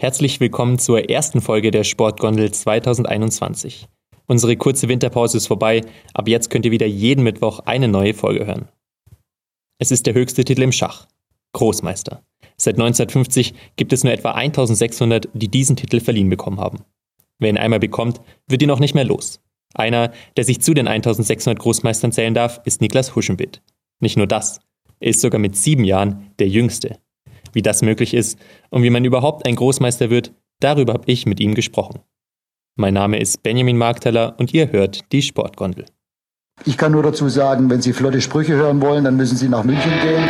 [0.00, 3.86] Herzlich willkommen zur ersten Folge der Sportgondel 2021.
[4.26, 5.82] Unsere kurze Winterpause ist vorbei,
[6.14, 8.68] ab jetzt könnt ihr wieder jeden Mittwoch eine neue Folge hören.
[9.78, 11.06] Es ist der höchste Titel im Schach,
[11.52, 12.22] Großmeister.
[12.56, 16.78] Seit 1950 gibt es nur etwa 1600, die diesen Titel verliehen bekommen haben.
[17.38, 19.42] Wer ihn einmal bekommt, wird ihn auch nicht mehr los.
[19.74, 23.60] Einer, der sich zu den 1600 Großmeistern zählen darf, ist Niklas Huschenbitt.
[24.00, 24.60] Nicht nur das,
[24.98, 26.98] er ist sogar mit sieben Jahren der Jüngste.
[27.52, 28.38] Wie das möglich ist
[28.70, 32.00] und wie man überhaupt ein Großmeister wird, darüber habe ich mit ihm gesprochen.
[32.76, 35.86] Mein Name ist Benjamin Markteller und ihr hört die Sportgondel.
[36.64, 39.64] Ich kann nur dazu sagen, wenn Sie flotte Sprüche hören wollen, dann müssen Sie nach
[39.64, 40.24] München gehen.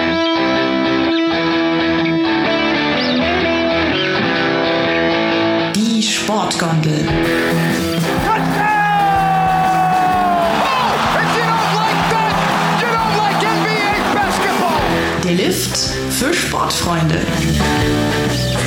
[5.74, 7.06] Die Sportgondel.
[15.24, 17.18] Der Lift für Sportfreunde.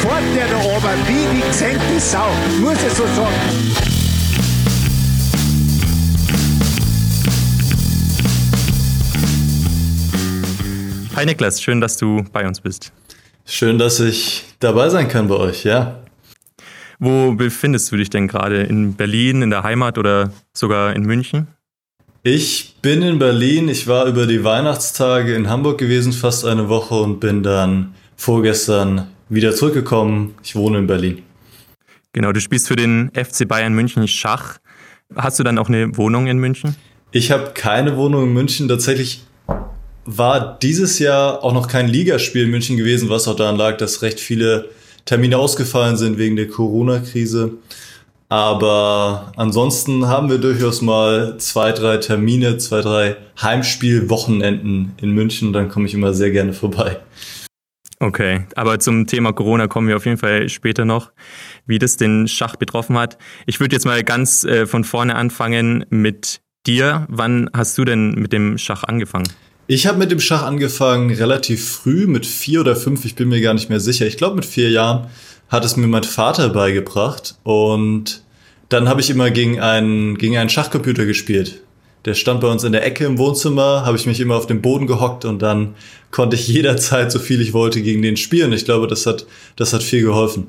[0.02, 3.32] Fort der da oben, wie die gesenkte Sau, muss ich so sagen.
[11.16, 12.92] Hi Niklas, schön, dass du bei uns bist.
[13.46, 16.00] Schön, dass ich dabei sein kann bei euch, ja.
[16.98, 18.64] Wo befindest du dich denn gerade?
[18.64, 21.50] In Berlin, in der Heimat oder sogar in München?
[22.26, 23.68] Ich bin in Berlin.
[23.68, 29.10] Ich war über die Weihnachtstage in Hamburg gewesen, fast eine Woche und bin dann vorgestern
[29.28, 30.34] wieder zurückgekommen.
[30.42, 31.22] Ich wohne in Berlin.
[32.14, 34.60] Genau, du spielst für den FC Bayern München Schach.
[35.14, 36.78] Hast du dann auch eine Wohnung in München?
[37.12, 38.70] Ich habe keine Wohnung in München.
[38.70, 39.26] Tatsächlich
[40.06, 44.02] war dieses Jahr auch noch kein Ligaspiel in München gewesen, was auch daran lag, dass
[44.02, 44.70] recht viele
[45.04, 47.58] Termine ausgefallen sind wegen der Corona-Krise.
[48.34, 55.54] Aber ansonsten haben wir durchaus mal zwei, drei Termine, zwei, drei Heimspielwochenenden in München.
[55.54, 56.98] Dann komme ich immer sehr gerne vorbei.
[58.00, 61.12] Okay, aber zum Thema Corona kommen wir auf jeden Fall später noch,
[61.68, 63.20] wie das den Schach betroffen hat.
[63.46, 67.06] Ich würde jetzt mal ganz äh, von vorne anfangen mit dir.
[67.10, 69.32] Wann hast du denn mit dem Schach angefangen?
[69.68, 73.42] Ich habe mit dem Schach angefangen relativ früh, mit vier oder fünf, ich bin mir
[73.42, 74.08] gar nicht mehr sicher.
[74.08, 75.08] Ich glaube mit vier Jahren
[75.50, 78.23] hat es mir mein Vater beigebracht und
[78.74, 81.62] dann habe ich immer gegen einen, gegen einen Schachcomputer gespielt.
[82.06, 84.62] Der stand bei uns in der Ecke im Wohnzimmer, habe ich mich immer auf den
[84.62, 85.76] Boden gehockt und dann
[86.12, 88.52] konnte ich jederzeit, so viel ich wollte, gegen den spielen.
[88.52, 89.26] Ich glaube, das hat,
[89.56, 90.48] das hat viel geholfen.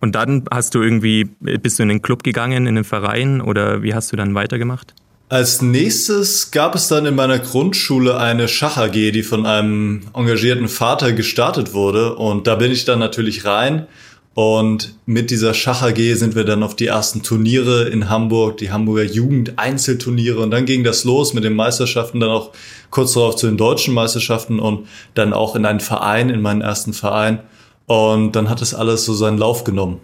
[0.00, 3.82] Und dann hast du irgendwie, bist du in den Club gegangen, in den Verein oder
[3.82, 4.94] wie hast du dann weitergemacht?
[5.28, 10.66] Als nächstes gab es dann in meiner Grundschule eine Schach AG, die von einem engagierten
[10.66, 12.16] Vater gestartet wurde.
[12.16, 13.86] Und da bin ich dann natürlich rein.
[14.34, 18.70] Und mit dieser Schach AG sind wir dann auf die ersten Turniere in Hamburg, die
[18.70, 20.40] Hamburger Jugend Einzelturniere.
[20.40, 22.52] Und dann ging das los mit den Meisterschaften, dann auch
[22.90, 26.92] kurz darauf zu den deutschen Meisterschaften und dann auch in einen Verein, in meinen ersten
[26.92, 27.40] Verein.
[27.86, 30.00] Und dann hat es alles so seinen Lauf genommen.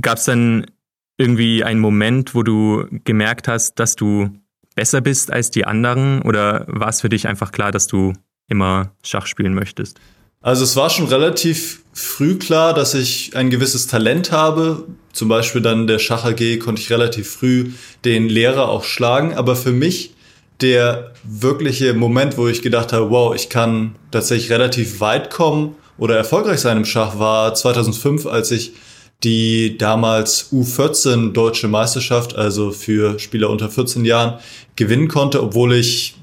[0.00, 0.66] Gab es denn
[1.16, 4.30] irgendwie ein Moment, wo du gemerkt hast, dass du
[4.74, 6.20] besser bist als die anderen?
[6.22, 8.12] Oder war es für dich einfach klar, dass du
[8.48, 9.98] immer Schach spielen möchtest?
[10.42, 14.84] Also es war schon relativ früh klar, dass ich ein gewisses Talent habe.
[15.12, 17.70] Zum Beispiel dann der Schach AG konnte ich relativ früh
[18.04, 19.34] den Lehrer auch schlagen.
[19.34, 20.14] Aber für mich
[20.60, 26.16] der wirkliche Moment, wo ich gedacht habe, wow, ich kann tatsächlich relativ weit kommen oder
[26.16, 28.72] erfolgreich sein im Schach, war 2005, als ich
[29.22, 34.40] die damals U14 deutsche Meisterschaft, also für Spieler unter 14 Jahren,
[34.74, 36.16] gewinnen konnte, obwohl ich,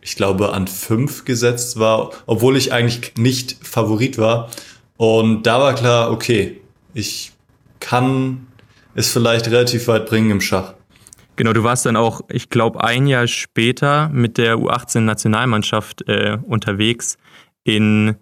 [0.00, 4.50] ich glaube, an fünf gesetzt war, obwohl ich eigentlich nicht Favorit war.
[5.02, 6.60] Und da war klar, okay,
[6.94, 7.32] ich
[7.80, 8.46] kann
[8.94, 10.74] es vielleicht relativ weit bringen im Schach.
[11.34, 17.18] Genau, du warst dann auch, ich glaube, ein Jahr später mit der U18-Nationalmannschaft äh, unterwegs
[17.64, 18.14] in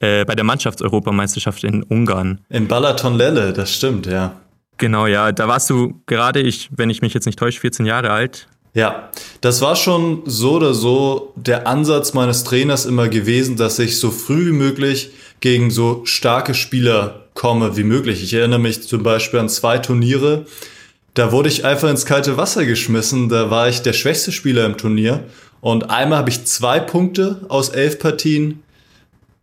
[0.00, 2.42] äh, bei der Mannschaftseuropameisterschaft in Ungarn.
[2.50, 4.38] In Balaton-Lelle, das stimmt, ja.
[4.76, 5.32] Genau, ja.
[5.32, 8.48] Da warst du gerade, ich, wenn ich mich jetzt nicht täusche, 14 Jahre alt.
[8.74, 9.08] Ja,
[9.40, 14.10] das war schon so oder so der Ansatz meines Trainers immer gewesen, dass ich so
[14.10, 18.22] früh wie möglich gegen so starke Spieler komme wie möglich.
[18.22, 20.46] Ich erinnere mich zum Beispiel an zwei Turniere.
[21.14, 23.28] Da wurde ich einfach ins kalte Wasser geschmissen.
[23.28, 25.24] Da war ich der schwächste Spieler im Turnier.
[25.60, 28.62] Und einmal habe ich zwei Punkte aus elf Partien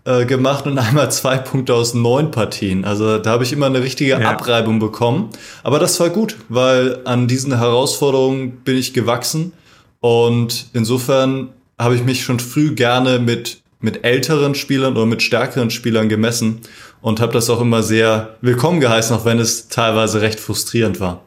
[0.06, 2.86] äh, gemacht und einmal zwei Punkte aus neun Partien.
[2.86, 4.30] Also da habe ich immer eine richtige ja.
[4.30, 5.30] Abreibung bekommen.
[5.64, 9.52] Aber das war gut, weil an diesen Herausforderungen bin ich gewachsen.
[10.00, 11.50] Und insofern
[11.80, 16.62] habe ich mich schon früh gerne mit, mit älteren Spielern oder mit stärkeren Spielern gemessen
[17.02, 21.24] und habe das auch immer sehr willkommen geheißen, auch wenn es teilweise recht frustrierend war.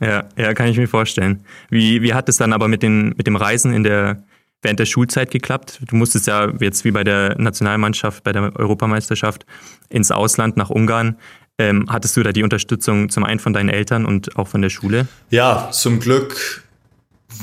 [0.00, 1.44] Ja, ja, kann ich mir vorstellen.
[1.70, 4.24] Wie, wie hat es dann aber mit, den, mit dem Reisen in der,
[4.62, 5.80] während der Schulzeit geklappt.
[5.88, 9.46] Du musstest ja jetzt wie bei der Nationalmannschaft, bei der Europameisterschaft
[9.88, 11.16] ins Ausland nach Ungarn.
[11.58, 14.70] Ähm, hattest du da die Unterstützung zum einen von deinen Eltern und auch von der
[14.70, 15.06] Schule?
[15.30, 16.64] Ja, zum Glück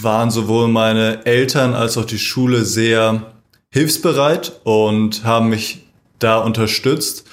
[0.01, 3.31] waren sowohl meine Eltern als auch die Schule sehr
[3.71, 5.85] hilfsbereit und haben mich
[6.19, 7.25] da unterstützt.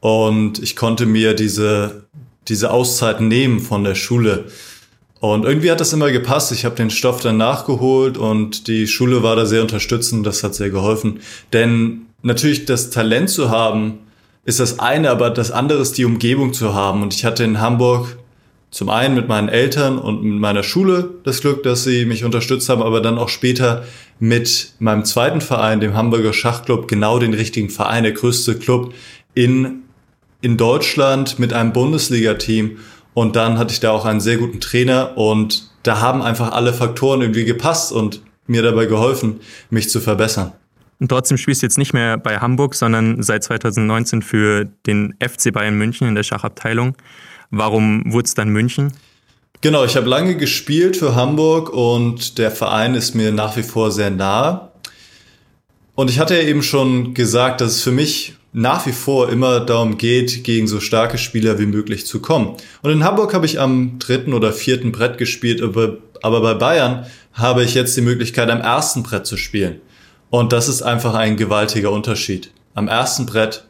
[0.00, 2.04] Und ich konnte mir diese,
[2.46, 4.46] diese Auszeit nehmen von der Schule.
[5.20, 6.52] Und irgendwie hat das immer gepasst.
[6.52, 10.24] Ich habe den Stoff dann nachgeholt und die Schule war da sehr unterstützend.
[10.24, 11.20] Das hat sehr geholfen.
[11.52, 13.98] Denn natürlich das Talent zu haben,
[14.44, 17.02] ist das eine, aber das andere ist die Umgebung zu haben.
[17.02, 18.16] Und ich hatte in Hamburg
[18.70, 22.68] zum einen mit meinen Eltern und mit meiner Schule das Glück, dass sie mich unterstützt
[22.68, 23.84] haben, aber dann auch später
[24.18, 28.92] mit meinem zweiten Verein, dem Hamburger Schachclub, genau den richtigen Verein, der größte Club
[29.34, 29.82] in,
[30.40, 32.78] in Deutschland mit einem Bundesliga-Team.
[33.14, 36.72] Und dann hatte ich da auch einen sehr guten Trainer und da haben einfach alle
[36.72, 40.52] Faktoren irgendwie gepasst und mir dabei geholfen, mich zu verbessern.
[41.00, 45.52] Und trotzdem spielst du jetzt nicht mehr bei Hamburg, sondern seit 2019 für den FC
[45.52, 46.96] Bayern München in der Schachabteilung.
[47.50, 48.92] Warum wurde es dann München?
[49.60, 53.90] Genau, ich habe lange gespielt für Hamburg und der Verein ist mir nach wie vor
[53.90, 54.72] sehr nah.
[55.94, 59.60] Und ich hatte ja eben schon gesagt, dass es für mich nach wie vor immer
[59.60, 62.54] darum geht, gegen so starke Spieler wie möglich zu kommen.
[62.82, 67.06] Und in Hamburg habe ich am dritten oder vierten Brett gespielt, aber, aber bei Bayern
[67.32, 69.80] habe ich jetzt die Möglichkeit, am ersten Brett zu spielen.
[70.30, 72.50] Und das ist einfach ein gewaltiger Unterschied.
[72.74, 73.64] Am ersten Brett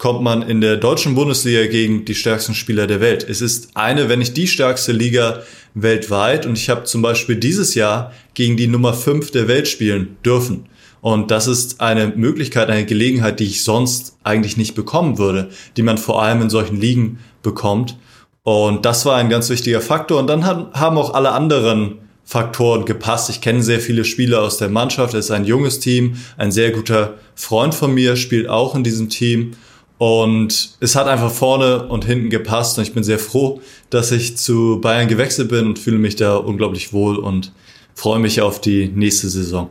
[0.00, 3.24] kommt man in der deutschen Bundesliga gegen die stärksten Spieler der Welt.
[3.28, 5.42] Es ist eine, wenn nicht die stärkste Liga
[5.74, 6.46] weltweit.
[6.46, 10.64] Und ich habe zum Beispiel dieses Jahr gegen die Nummer 5 der Welt spielen dürfen.
[11.02, 15.82] Und das ist eine Möglichkeit, eine Gelegenheit, die ich sonst eigentlich nicht bekommen würde, die
[15.82, 17.98] man vor allem in solchen Ligen bekommt.
[18.42, 20.18] Und das war ein ganz wichtiger Faktor.
[20.18, 23.28] Und dann haben auch alle anderen Faktoren gepasst.
[23.28, 25.12] Ich kenne sehr viele Spieler aus der Mannschaft.
[25.12, 26.16] Es ist ein junges Team.
[26.38, 29.52] Ein sehr guter Freund von mir spielt auch in diesem Team.
[30.00, 32.78] Und es hat einfach vorne und hinten gepasst.
[32.78, 33.60] Und ich bin sehr froh,
[33.90, 37.52] dass ich zu Bayern gewechselt bin und fühle mich da unglaublich wohl und
[37.94, 39.68] freue mich auf die nächste Saison.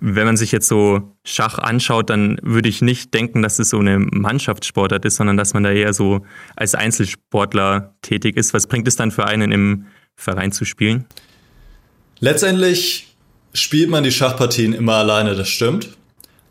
[0.00, 3.78] Wenn man sich jetzt so Schach anschaut, dann würde ich nicht denken, dass es so
[3.78, 6.24] eine Mannschaftssportart ist, sondern dass man da eher so
[6.56, 8.54] als Einzelsportler tätig ist.
[8.54, 9.84] Was bringt es dann für einen im
[10.16, 11.04] Verein zu spielen?
[12.20, 13.14] Letztendlich
[13.52, 15.90] spielt man die Schachpartien immer alleine, das stimmt.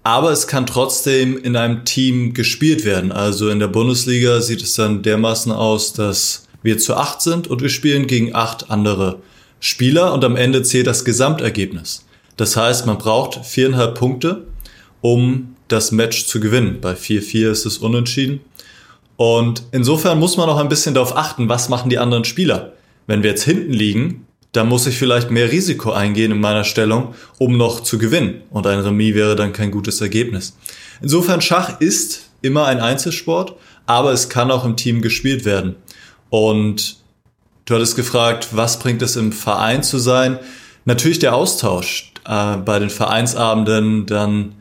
[0.04, 3.12] Aber es kann trotzdem in einem Team gespielt werden.
[3.12, 7.62] Also in der Bundesliga sieht es dann dermaßen aus, dass wir zu acht sind und
[7.62, 9.20] wir spielen gegen acht andere
[9.60, 12.06] Spieler und am Ende zählt das Gesamtergebnis.
[12.38, 14.48] Das heißt, man braucht viereinhalb Punkte,
[15.02, 16.80] um das Match zu gewinnen.
[16.82, 18.42] Bei 4-4 ist es unentschieden.
[19.18, 22.74] Und insofern muss man auch ein bisschen darauf achten, was machen die anderen Spieler.
[23.06, 27.16] Wenn wir jetzt hinten liegen, da muss ich vielleicht mehr Risiko eingehen in meiner Stellung,
[27.38, 28.42] um noch zu gewinnen.
[28.50, 30.58] Und ein Remis wäre dann kein gutes Ergebnis.
[31.02, 33.56] Insofern Schach ist immer ein Einzelsport,
[33.86, 35.76] aber es kann auch im Team gespielt werden.
[36.30, 36.98] Und
[37.66, 40.38] du hattest gefragt, was bringt es im Verein zu sein?
[40.84, 44.56] Natürlich der Austausch äh, bei den Vereinsabenden, dann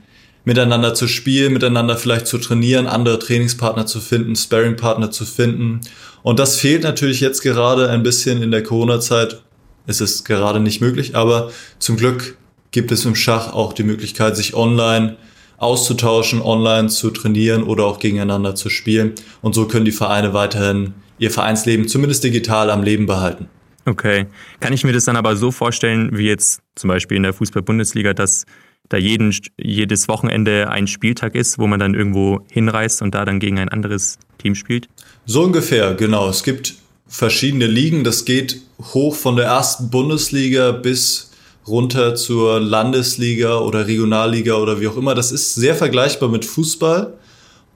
[0.45, 5.81] miteinander zu spielen, miteinander vielleicht zu trainieren, andere Trainingspartner zu finden, Sparringpartner zu finden.
[6.23, 9.43] Und das fehlt natürlich jetzt gerade ein bisschen in der Corona-Zeit,
[9.87, 12.37] es ist gerade nicht möglich, aber zum Glück
[12.71, 15.17] gibt es im Schach auch die Möglichkeit, sich online
[15.59, 19.13] auszutauschen, online zu trainieren oder auch gegeneinander zu spielen.
[19.43, 23.49] Und so können die Vereine weiterhin ihr Vereinsleben zumindest digital am Leben behalten.
[23.85, 24.27] Okay.
[24.61, 28.15] Kann ich mir das dann aber so vorstellen, wie jetzt zum Beispiel in der Fußball-Bundesliga,
[28.15, 28.45] dass
[28.89, 33.39] da jeden, jedes Wochenende ein Spieltag ist, wo man dann irgendwo hinreist und da dann
[33.39, 34.89] gegen ein anderes Team spielt?
[35.27, 36.29] So ungefähr, genau.
[36.29, 36.75] Es gibt
[37.11, 38.05] verschiedene Ligen.
[38.05, 38.63] Das geht
[38.95, 41.31] hoch von der ersten Bundesliga bis
[41.67, 45.15] runter zur Landesliga oder Regionalliga oder wie auch immer.
[45.15, 47.13] Das ist sehr vergleichbar mit Fußball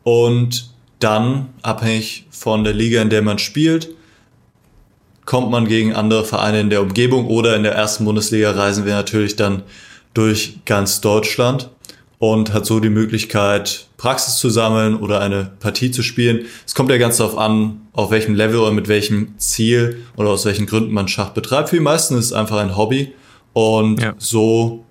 [0.05, 3.91] und dann, abhängig von der Liga, in der man spielt,
[5.27, 8.95] kommt man gegen andere Vereine in der Umgebung oder in der ersten Bundesliga reisen wir
[8.95, 9.63] natürlich dann
[10.15, 11.71] durch ganz Deutschland
[12.33, 16.47] und hat so die Möglichkeit, Praxis zu sammeln oder eine Partie zu spielen.
[16.65, 20.47] Es kommt ja ganz darauf an, auf welchem Level oder mit welchem Ziel oder aus
[20.47, 21.69] welchen Gründen man Schach betreibt.
[21.69, 23.13] Für die meisten ist es einfach ein Hobby
[23.53, 24.15] und ja.
[24.17, 24.87] so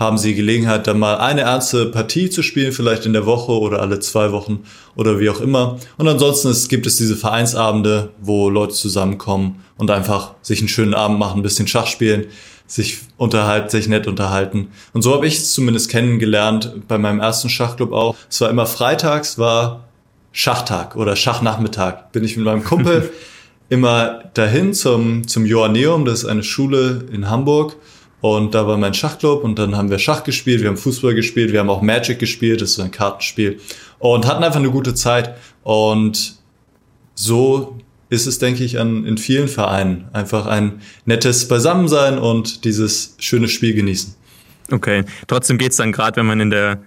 [0.00, 3.82] haben sie Gelegenheit, dann mal eine ernste Partie zu spielen, vielleicht in der Woche oder
[3.82, 4.64] alle zwei Wochen
[4.96, 5.78] oder wie auch immer.
[5.98, 10.94] Und ansonsten ist, gibt es diese Vereinsabende, wo Leute zusammenkommen und einfach sich einen schönen
[10.94, 12.24] Abend machen, ein bisschen Schach spielen,
[12.66, 14.68] sich unterhalten, sich nett unterhalten.
[14.94, 18.16] Und so habe ich es zumindest kennengelernt bei meinem ersten Schachclub auch.
[18.30, 19.84] Es war immer freitags, war
[20.32, 22.10] Schachtag oder Schachnachmittag.
[22.12, 23.10] Bin ich mit meinem Kumpel
[23.68, 27.76] immer dahin zum, zum Joanneum, das ist eine Schule in Hamburg.
[28.20, 31.52] Und da war mein Schachclub und dann haben wir Schach gespielt, wir haben Fußball gespielt,
[31.52, 33.60] wir haben auch Magic gespielt, das ist so ein Kartenspiel
[33.98, 35.36] und hatten einfach eine gute Zeit.
[35.62, 36.36] Und
[37.14, 37.78] so
[38.10, 40.08] ist es, denke ich, an, in vielen Vereinen.
[40.12, 44.14] Einfach ein nettes Beisammensein und dieses schöne Spiel genießen.
[44.70, 46.82] Okay, trotzdem geht es dann gerade, wenn man in der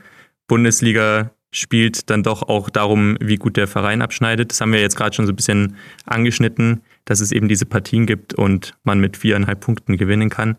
[0.48, 4.52] Bundesliga spielt, dann doch auch darum, wie gut der Verein abschneidet.
[4.52, 8.06] Das haben wir jetzt gerade schon so ein bisschen angeschnitten, dass es eben diese Partien
[8.06, 10.58] gibt und man mit viereinhalb Punkten gewinnen kann.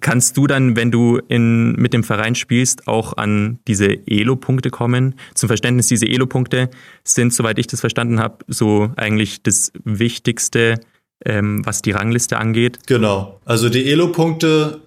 [0.00, 5.14] Kannst du dann, wenn du in, mit dem Verein spielst, auch an diese Elo-Punkte kommen?
[5.34, 6.70] Zum Verständnis, diese Elo-Punkte
[7.04, 10.80] sind, soweit ich das verstanden habe, so eigentlich das Wichtigste,
[11.24, 12.78] ähm, was die Rangliste angeht.
[12.86, 13.40] Genau.
[13.44, 14.80] Also die Elo-Punkte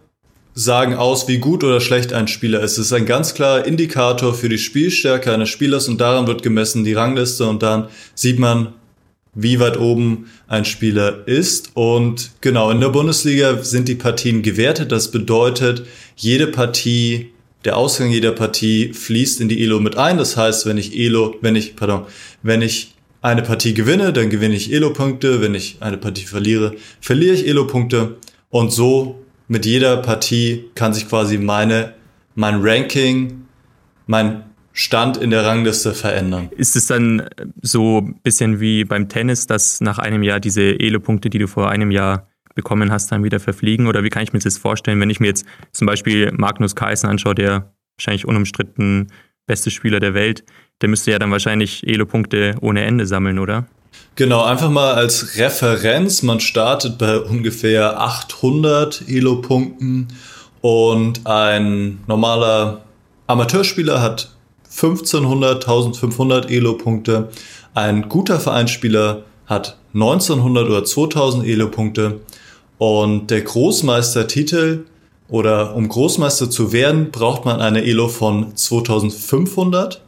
[0.56, 2.74] sagen aus, wie gut oder schlecht ein Spieler ist.
[2.74, 6.84] Es ist ein ganz klarer Indikator für die Spielstärke eines Spielers und daran wird gemessen
[6.84, 8.74] die Rangliste und dann sieht man,
[9.36, 11.72] wie weit oben ein Spieler ist.
[11.74, 14.92] Und genau, in der Bundesliga sind die Partien gewertet.
[14.92, 15.86] Das bedeutet,
[16.16, 17.32] jede Partie,
[17.66, 20.18] der Ausgang jeder Partie fließt in die Elo mit ein.
[20.18, 22.06] Das heißt, wenn ich Elo, wenn ich, pardon,
[22.42, 25.42] wenn ich eine Partie gewinne, dann gewinne ich Elo-Punkte.
[25.42, 28.18] Wenn ich eine Partie verliere, verliere ich Elo-Punkte.
[28.50, 31.94] Und so mit jeder Partie kann sich quasi meine,
[32.36, 33.46] mein Ranking,
[34.06, 36.50] mein Stand in der Rangliste verändern.
[36.58, 37.30] Ist es dann
[37.62, 41.70] so ein bisschen wie beim Tennis, dass nach einem Jahr diese Elo-Punkte, die du vor
[41.70, 43.86] einem Jahr bekommen hast, dann wieder verfliegen?
[43.88, 47.08] Oder wie kann ich mir das vorstellen, wenn ich mir jetzt zum Beispiel Magnus Carlsen
[47.08, 49.12] anschaue, der wahrscheinlich unumstritten
[49.46, 50.44] beste Spieler der Welt,
[50.82, 53.68] der müsste ja dann wahrscheinlich Elo-Punkte ohne Ende sammeln, oder?
[54.16, 56.24] Genau, einfach mal als Referenz.
[56.24, 60.08] Man startet bei ungefähr 800 Elo-Punkten
[60.62, 62.84] und ein normaler
[63.28, 64.33] Amateurspieler hat
[64.76, 67.30] 1500, 1500 Elo-Punkte.
[67.74, 72.22] Ein guter Vereinsspieler hat 1900 oder 2000 Elo-Punkte.
[72.78, 74.86] Und der Großmeistertitel
[75.30, 80.02] oder um Großmeister zu werden, braucht man eine Elo von 2500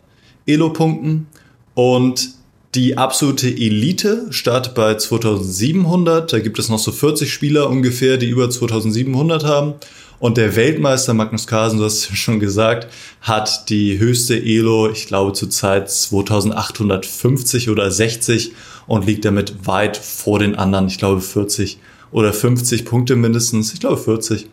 [0.45, 1.27] Elo-Punkten.
[1.73, 2.29] Und
[2.73, 6.33] die absolute Elite startet bei 2700.
[6.33, 9.75] Da gibt es noch so 40 Spieler ungefähr, die über 2700 haben.
[10.19, 12.87] Und der Weltmeister Magnus Carlsen, du hast ja schon gesagt,
[13.21, 18.53] hat die höchste Elo, ich glaube zurzeit 2850 oder 60
[18.87, 20.87] und liegt damit weit vor den anderen.
[20.87, 21.79] Ich glaube 40
[22.11, 23.73] oder 50 Punkte mindestens.
[23.73, 24.47] Ich glaube 40.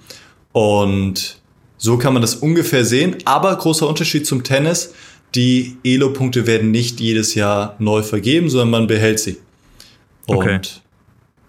[0.52, 1.38] Und
[1.78, 3.16] so kann man das ungefähr sehen.
[3.25, 4.92] Aber großer Unterschied zum Tennis.
[5.35, 9.38] Die Elo-Punkte werden nicht jedes Jahr neu vergeben, sondern man behält sie.
[10.26, 10.61] Und okay.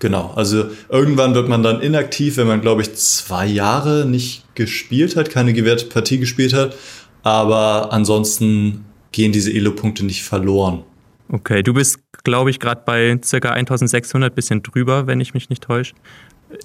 [0.03, 5.15] Genau, also irgendwann wird man dann inaktiv, wenn man, glaube ich, zwei Jahre nicht gespielt
[5.15, 6.75] hat, keine gewährte Partie gespielt hat.
[7.21, 8.83] Aber ansonsten
[9.13, 10.83] gehen diese Elo-Punkte nicht verloren.
[11.29, 13.51] Okay, du bist, glaube ich, gerade bei ca.
[13.51, 15.93] 1600, bisschen drüber, wenn ich mich nicht täusche.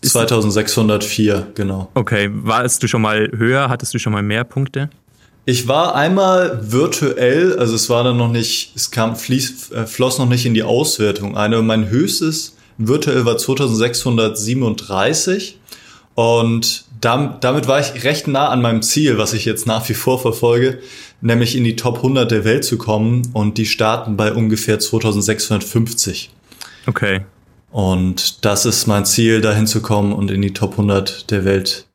[0.03, 1.93] 2604, genau.
[1.95, 3.69] Okay, warst du schon mal höher?
[3.69, 4.91] Hattest du schon mal mehr Punkte?
[5.45, 10.19] Ich war einmal virtuell, also es war dann noch nicht, es kam, fließ, äh, floss
[10.19, 11.37] noch nicht in die Auswertung.
[11.37, 15.59] Eine, mein höchstes virtuell war 2637
[16.15, 20.21] und damit war ich recht nah an meinem Ziel, was ich jetzt nach wie vor
[20.21, 20.81] verfolge,
[21.21, 26.31] nämlich in die Top 100 der Welt zu kommen und die starten bei ungefähr 2650.
[26.87, 27.23] Okay.
[27.71, 31.87] Und das ist mein Ziel, dahin zu kommen und in die Top 100 der Welt,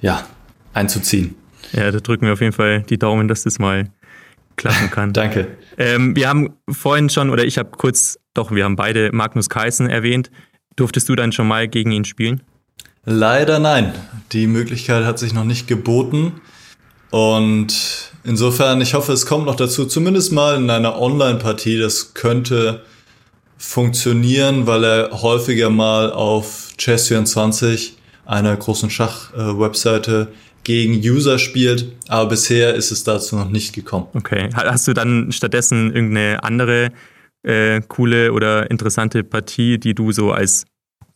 [0.00, 0.26] ja,
[0.74, 1.34] einzuziehen.
[1.72, 3.90] Ja, da drücken wir auf jeden Fall die Daumen, dass das mal
[4.56, 5.12] klappen kann.
[5.12, 5.48] Danke.
[5.78, 9.88] Ähm, wir haben vorhin schon, oder ich habe kurz doch, wir haben beide Magnus Carlsen
[9.88, 10.30] erwähnt.
[10.76, 12.42] Durftest du dann schon mal gegen ihn spielen?
[13.04, 13.94] Leider nein.
[14.32, 16.40] Die Möglichkeit hat sich noch nicht geboten.
[17.10, 21.78] Und insofern, ich hoffe, es kommt noch dazu, zumindest mal in einer Online-Partie.
[21.78, 22.82] Das könnte
[23.56, 27.92] funktionieren, weil er häufiger mal auf Chess24,
[28.26, 30.28] einer großen Schach-Webseite,
[30.64, 31.92] gegen User spielt.
[32.08, 34.08] Aber bisher ist es dazu noch nicht gekommen.
[34.14, 34.50] Okay.
[34.52, 36.90] Hast du dann stattdessen irgendeine andere
[37.46, 40.64] äh, coole oder interessante Partie, die du so als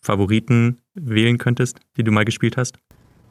[0.00, 2.76] Favoriten wählen könntest, die du mal gespielt hast?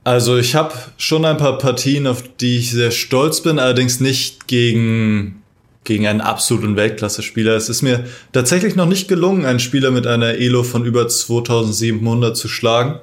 [0.03, 4.48] Also ich habe schon ein paar Partien, auf die ich sehr stolz bin, allerdings nicht
[4.48, 5.41] gegen,
[5.84, 7.56] gegen einen absoluten Weltklasse-Spieler.
[7.56, 12.36] Es ist mir tatsächlich noch nicht gelungen, einen Spieler mit einer Elo von über 2700
[12.36, 13.00] zu schlagen.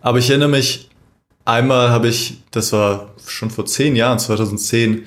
[0.00, 0.88] Aber ich erinnere mich,
[1.44, 5.04] einmal habe ich, das war schon vor zehn Jahren, 2010,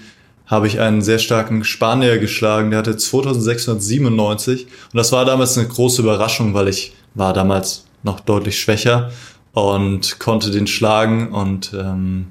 [0.48, 5.68] habe ich einen sehr starken Spanier geschlagen, der hatte 2697 und das war damals eine
[5.68, 9.12] große Überraschung, weil ich war damals noch deutlich schwächer
[9.52, 12.28] und konnte den schlagen und ähm,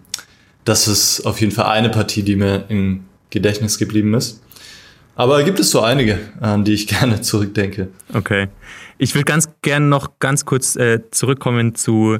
[0.64, 4.42] das ist auf jeden Fall eine Partie, die mir im Gedächtnis geblieben ist.
[5.14, 7.88] Aber gibt es so einige, an die ich gerne zurückdenke.
[8.12, 8.48] Okay.
[8.98, 12.18] Ich würde ganz gerne noch ganz kurz äh, zurückkommen zu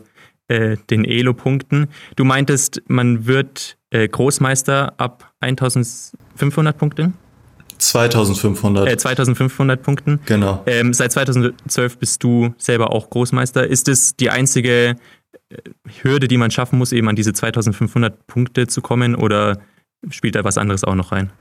[0.48, 1.88] äh, den Elo-Punkten.
[2.16, 7.14] Du meintest, man wird äh, Großmeister ab 1500 Punkten?
[7.78, 8.88] 2500.
[8.88, 10.20] Äh, 2500 Punkten.
[10.26, 10.62] Genau.
[10.66, 13.66] Ähm, seit 2012 bist du selber auch Großmeister.
[13.66, 14.96] Ist es die einzige
[15.48, 15.56] äh,
[16.02, 19.58] Hürde, die man schaffen muss, eben an diese 2500 Punkte zu kommen oder
[20.10, 21.32] spielt da was anderes auch noch rein?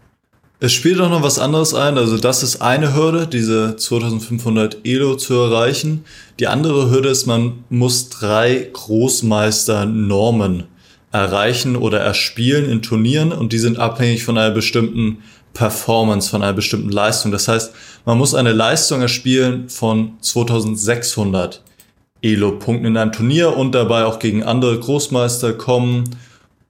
[0.62, 1.98] Es spielt auch noch was anderes ein.
[1.98, 6.06] Also das ist eine Hürde, diese 2500 Elo zu erreichen.
[6.40, 10.64] Die andere Hürde ist, man muss drei Großmeister-Normen
[11.12, 15.20] erreichen oder erspielen in Turnieren und die sind abhängig von einer bestimmten
[15.54, 17.32] Performance, von einer bestimmten Leistung.
[17.32, 17.74] Das heißt,
[18.06, 21.64] man muss eine Leistung erspielen von 2600
[22.22, 26.06] Elo-Punkten in einem Turnier und dabei auch gegen andere Großmeister kommen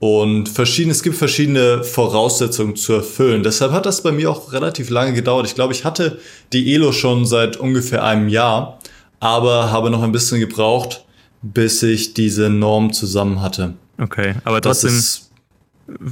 [0.05, 3.43] und verschiedene, es gibt verschiedene Voraussetzungen zu erfüllen.
[3.43, 5.47] Deshalb hat das bei mir auch relativ lange gedauert.
[5.47, 6.19] Ich glaube, ich hatte
[6.53, 8.79] die Elo schon seit ungefähr einem Jahr,
[9.19, 11.05] aber habe noch ein bisschen gebraucht,
[11.41, 13.73] bis ich diese Norm zusammen hatte.
[13.97, 15.01] Okay, aber trotzdem,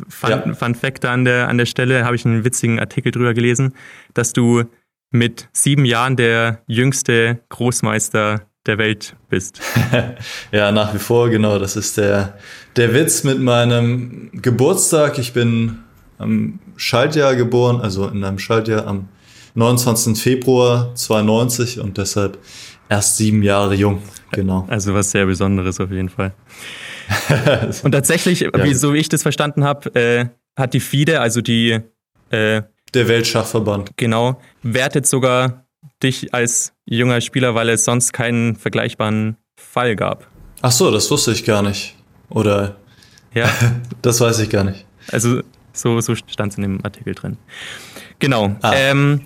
[0.08, 0.54] Fun, ja.
[0.54, 3.74] Fun Fact an der, an der Stelle, habe ich einen witzigen Artikel drüber gelesen,
[4.14, 4.64] dass du
[5.12, 9.60] mit sieben Jahren der jüngste Großmeister der Welt bist.
[10.52, 11.60] ja, nach wie vor, genau.
[11.60, 12.38] Das ist der,
[12.76, 15.20] der Witz mit meinem Geburtstag.
[15.20, 15.80] Ich bin
[16.18, 19.10] am Schaltjahr geboren, also in einem Schaltjahr am
[19.56, 20.18] 29.
[20.18, 22.40] Februar 92 und deshalb
[22.90, 24.02] erst sieben Jahre jung.
[24.32, 24.66] Genau.
[24.70, 26.34] Also was sehr Besonderes auf jeden Fall.
[27.84, 28.64] und tatsächlich, ja.
[28.64, 31.80] wie, so wie ich das verstanden habe, äh, hat die FIDE, also die
[32.30, 32.62] äh,
[32.94, 33.92] der Weltschachverband.
[33.98, 35.63] Genau, wertet sogar
[36.04, 40.28] dich als junger Spieler, weil es sonst keinen vergleichbaren Fall gab.
[40.62, 41.96] Ach so, das wusste ich gar nicht.
[42.30, 42.76] Oder?
[43.34, 43.50] Ja.
[44.02, 44.86] das weiß ich gar nicht.
[45.12, 45.42] Also
[45.74, 47.38] so, so stand es in dem Artikel drin.
[48.20, 48.56] Genau.
[48.62, 48.74] Ah.
[48.76, 49.22] Ähm,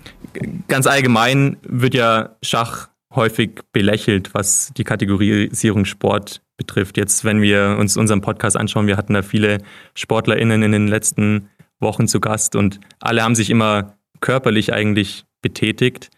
[0.66, 6.96] ganz allgemein wird ja Schach häufig belächelt, was die Kategorisierung Sport betrifft.
[6.96, 9.58] Jetzt, wenn wir uns unseren Podcast anschauen, wir hatten da viele
[9.94, 11.48] SportlerInnen in den letzten
[11.80, 16.10] Wochen zu Gast und alle haben sich immer körperlich eigentlich betätigt.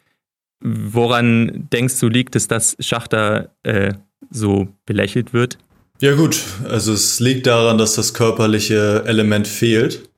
[0.61, 3.95] Woran denkst du, liegt es, dass Schachter äh,
[4.31, 5.59] so belächelt wird?
[6.01, 10.09] Ja gut, also es liegt daran, dass das körperliche Element fehlt.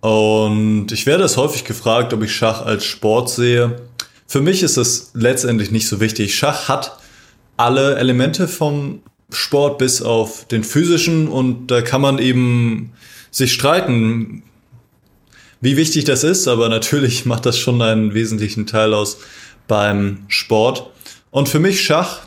[0.00, 3.80] Und ich werde es häufig gefragt, ob ich Schach als Sport sehe.
[4.26, 6.34] Für mich ist es letztendlich nicht so wichtig.
[6.34, 6.98] Schach hat
[7.56, 12.92] alle Elemente vom Sport bis auf den physischen und da kann man eben
[13.30, 14.42] sich streiten,
[15.60, 19.18] wie wichtig das ist, aber natürlich macht das schon einen wesentlichen Teil aus,
[19.66, 20.90] beim Sport.
[21.30, 22.20] Und für mich Schach,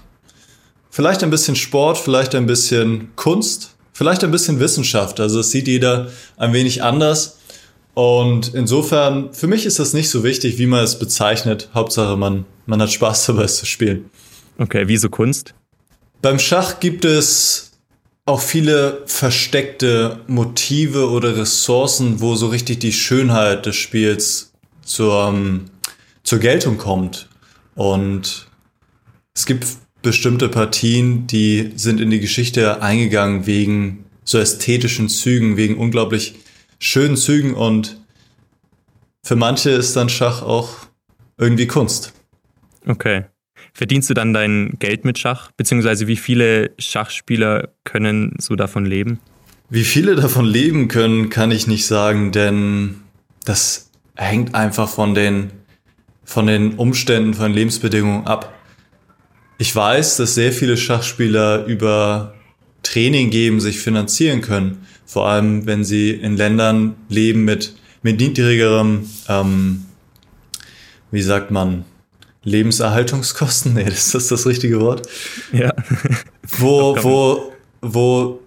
[0.90, 5.20] vielleicht ein bisschen Sport, vielleicht ein bisschen Kunst, vielleicht ein bisschen Wissenschaft.
[5.20, 7.38] Also es sieht jeder ein wenig anders.
[7.94, 11.70] Und insofern, für mich ist das nicht so wichtig, wie man es bezeichnet.
[11.74, 14.10] Hauptsache, man, man hat Spaß dabei, es zu spielen.
[14.60, 15.54] Okay, wieso Kunst?
[16.22, 17.72] Beim Schach gibt es
[18.26, 24.52] auch viele versteckte Motive oder Ressourcen, wo so richtig die Schönheit des Spiels
[24.84, 25.34] zur,
[26.28, 27.30] zur Geltung kommt.
[27.74, 28.48] Und
[29.34, 29.66] es gibt
[30.02, 36.36] bestimmte Partien, die sind in die Geschichte eingegangen wegen so ästhetischen Zügen, wegen unglaublich
[36.80, 37.98] schönen Zügen und
[39.24, 40.70] für manche ist dann Schach auch
[41.38, 42.14] irgendwie Kunst.
[42.86, 43.26] Okay.
[43.74, 45.52] Verdienst du dann dein Geld mit Schach?
[45.56, 49.20] Beziehungsweise wie viele Schachspieler können so davon leben?
[49.70, 53.02] Wie viele davon leben können, kann ich nicht sagen, denn
[53.46, 55.52] das hängt einfach von den
[56.28, 58.54] von den Umständen, von den Lebensbedingungen ab.
[59.58, 62.36] Ich weiß, dass sehr viele Schachspieler über
[62.84, 64.86] Training geben, sich finanzieren können.
[65.06, 69.86] Vor allem, wenn sie in Ländern leben mit, mit niedrigerem, ähm,
[71.12, 71.86] wie sagt man,
[72.44, 73.74] Lebenserhaltungskosten?
[73.76, 75.08] Nee, ist das das richtige Wort?
[75.54, 75.74] Ja.
[76.44, 78.40] wo, wo, wo,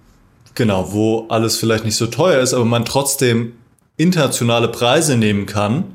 [0.54, 3.54] genau, wo alles vielleicht nicht so teuer ist, aber man trotzdem
[3.96, 5.94] internationale Preise nehmen kann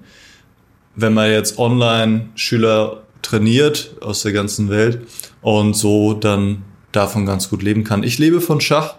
[0.95, 4.99] wenn man jetzt online Schüler trainiert aus der ganzen Welt
[5.41, 8.03] und so dann davon ganz gut leben kann.
[8.03, 8.95] Ich lebe von Schach,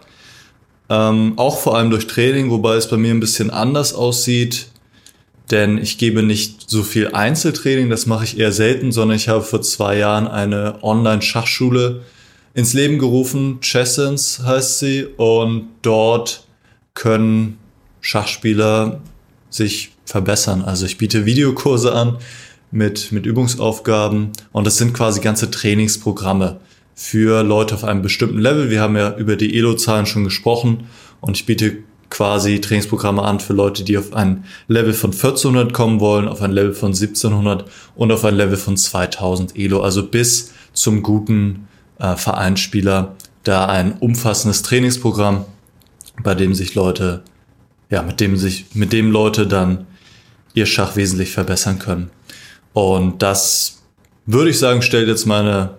[0.88, 4.68] ähm, auch vor allem durch Training, wobei es bei mir ein bisschen anders aussieht,
[5.50, 9.42] denn ich gebe nicht so viel Einzeltraining, das mache ich eher selten, sondern ich habe
[9.42, 12.02] vor zwei Jahren eine Online-Schachschule
[12.54, 16.46] ins Leben gerufen, Chessens heißt sie, und dort
[16.94, 17.58] können
[18.00, 19.00] Schachspieler
[19.50, 20.62] sich verbessern.
[20.62, 22.16] Also ich biete Videokurse an
[22.70, 26.60] mit, mit Übungsaufgaben und das sind quasi ganze Trainingsprogramme
[26.94, 28.70] für Leute auf einem bestimmten Level.
[28.70, 30.86] Wir haben ja über die Elo-Zahlen schon gesprochen
[31.20, 36.00] und ich biete quasi Trainingsprogramme an für Leute, die auf ein Level von 1400 kommen
[36.00, 37.64] wollen, auf ein Level von 1700
[37.94, 43.92] und auf ein Level von 2000 Elo, also bis zum guten äh, Vereinsspieler da ein
[43.98, 45.44] umfassendes Trainingsprogramm,
[46.22, 47.22] bei dem sich Leute,
[47.90, 49.86] ja, mit dem sich, mit dem Leute dann
[50.56, 52.10] ihr Schach wesentlich verbessern können.
[52.72, 53.82] Und das
[54.24, 55.76] würde ich sagen, stellt jetzt meine,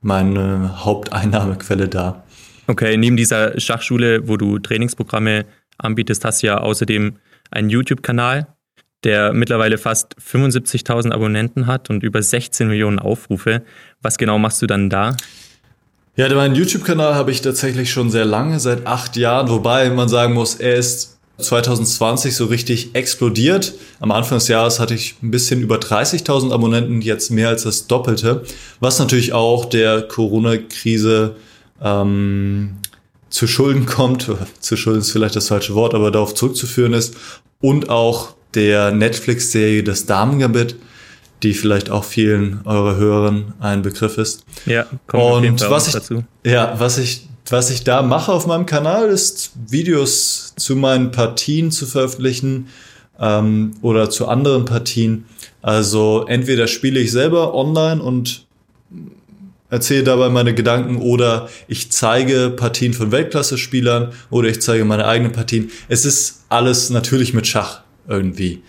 [0.00, 2.24] meine Haupteinnahmequelle dar.
[2.68, 5.44] Okay, neben dieser Schachschule, wo du Trainingsprogramme
[5.76, 7.16] anbietest, hast du ja außerdem
[7.50, 8.46] einen YouTube-Kanal,
[9.04, 13.62] der mittlerweile fast 75.000 Abonnenten hat und über 16 Millionen Aufrufe.
[14.00, 15.16] Was genau machst du dann da?
[16.14, 20.34] Ja, meinen YouTube-Kanal habe ich tatsächlich schon sehr lange, seit acht Jahren, wobei man sagen
[20.34, 23.74] muss, er ist 2020 so richtig explodiert.
[24.00, 27.86] Am Anfang des Jahres hatte ich ein bisschen über 30.000 Abonnenten, jetzt mehr als das
[27.86, 28.44] Doppelte,
[28.80, 31.36] was natürlich auch der Corona-Krise
[31.82, 32.76] ähm,
[33.30, 34.30] zu Schulden kommt.
[34.60, 37.16] Zu Schulden ist vielleicht das falsche Wort, aber darauf zurückzuführen ist.
[37.60, 40.76] Und auch der Netflix-Serie Das Damengambit,
[41.42, 44.44] die vielleicht auch vielen eurer Hörern ein Begriff ist.
[44.66, 46.24] Ja, kommt Und was ich, dazu.
[46.44, 51.70] Ja, was ich, was ich da mache auf meinem Kanal ist, Videos zu meinen Partien
[51.70, 52.68] zu veröffentlichen
[53.20, 55.26] ähm, oder zu anderen Partien.
[55.60, 58.46] Also entweder spiele ich selber online und
[59.70, 65.32] erzähle dabei meine Gedanken oder ich zeige Partien von Weltklasse-Spielern oder ich zeige meine eigenen
[65.32, 65.70] Partien.
[65.88, 68.62] Es ist alles natürlich mit Schach irgendwie.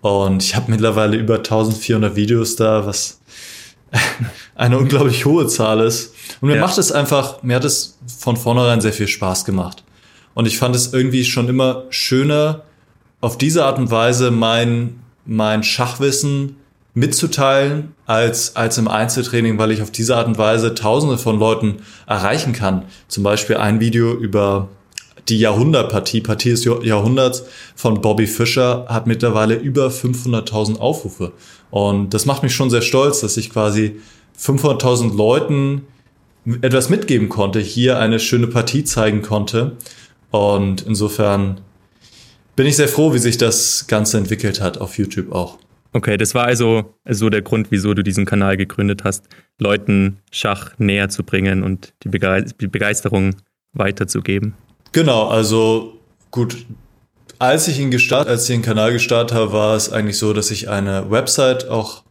[0.00, 3.20] Und ich habe mittlerweile über 1400 Videos da, was
[4.54, 6.14] eine unglaublich hohe Zahl ist.
[6.40, 6.60] Und mir ja.
[6.60, 9.84] macht es einfach, mir hat es von vornherein sehr viel Spaß gemacht.
[10.34, 12.62] Und ich fand es irgendwie schon immer schöner,
[13.20, 16.56] auf diese Art und Weise mein, mein Schachwissen
[16.92, 21.76] mitzuteilen als, als im Einzeltraining, weil ich auf diese Art und Weise tausende von Leuten
[22.06, 22.84] erreichen kann.
[23.08, 24.68] Zum Beispiel ein Video über
[25.28, 31.32] die Jahrhundertpartie, Partie des Jahrhunderts von Bobby Fischer hat mittlerweile über 500.000 Aufrufe.
[31.70, 34.00] Und das macht mich schon sehr stolz, dass ich quasi
[34.38, 35.86] 500.000 Leuten
[36.62, 39.76] etwas mitgeben konnte, hier eine schöne Partie zeigen konnte.
[40.30, 41.60] Und insofern
[42.56, 45.58] bin ich sehr froh, wie sich das Ganze entwickelt hat auf YouTube auch.
[45.92, 49.28] Okay, das war also so der Grund, wieso du diesen Kanal gegründet hast,
[49.58, 53.36] Leuten Schach näher zu bringen und die Begeisterung
[53.72, 54.54] weiterzugeben.
[54.90, 55.98] Genau, also
[56.32, 56.66] gut.
[57.38, 60.50] Als ich ihn gestartet, als ich den Kanal gestartet habe, war es eigentlich so, dass
[60.50, 62.02] ich eine Website auch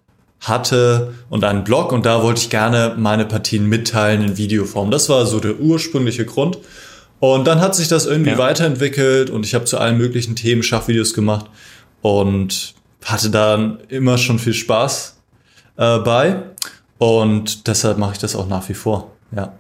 [0.44, 4.92] hatte und einen Blog und da wollte ich gerne meine Partien mitteilen in Videoform.
[4.92, 6.58] Das war so der ursprüngliche Grund.
[7.20, 8.38] Und dann hat sich das irgendwie ja.
[8.38, 11.46] weiterentwickelt und ich habe zu allen möglichen Themen Schachvideos gemacht
[12.02, 12.74] und
[13.06, 15.18] hatte dann immer schon viel Spaß
[15.78, 16.44] äh, bei.
[16.98, 19.12] Und deshalb mache ich das auch nach wie vor.
[19.34, 19.54] Ja.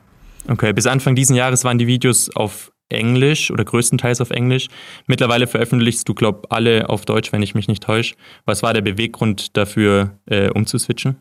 [0.49, 4.67] Okay, bis Anfang diesen Jahres waren die Videos auf Englisch oder größtenteils auf Englisch.
[5.07, 8.15] Mittlerweile veröffentlichst du, glaub, alle auf Deutsch, wenn ich mich nicht täusche.
[8.45, 11.17] Was war der Beweggrund dafür, äh, umzuswitchen?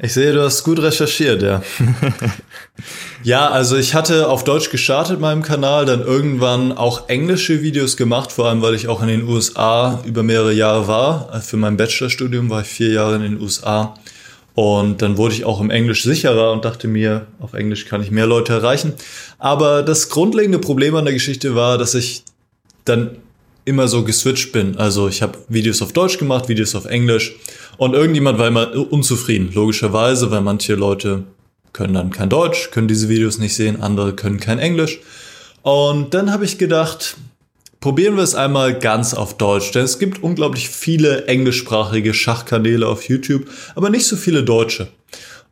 [0.00, 1.62] Ich sehe, du hast gut recherchiert, ja.
[3.22, 8.32] ja, also ich hatte auf Deutsch gestartet meinem Kanal, dann irgendwann auch englische Videos gemacht,
[8.32, 11.40] vor allem weil ich auch in den USA über mehrere Jahre war.
[11.42, 13.94] Für mein Bachelorstudium war ich vier Jahre in den USA.
[14.54, 18.10] Und dann wurde ich auch im Englisch sicherer und dachte mir, auf Englisch kann ich
[18.10, 18.92] mehr Leute erreichen.
[19.38, 22.22] Aber das grundlegende Problem an der Geschichte war, dass ich
[22.84, 23.16] dann
[23.64, 24.76] immer so geswitcht bin.
[24.76, 27.34] Also ich habe Videos auf Deutsch gemacht, Videos auf Englisch
[27.78, 31.24] und irgendjemand war immer unzufrieden, logischerweise, weil manche Leute
[31.72, 35.00] können dann kein Deutsch, können diese Videos nicht sehen, andere können kein Englisch.
[35.62, 37.16] Und dann habe ich gedacht,
[37.84, 43.10] Probieren wir es einmal ganz auf Deutsch, denn es gibt unglaublich viele englischsprachige Schachkanäle auf
[43.10, 44.88] YouTube, aber nicht so viele deutsche.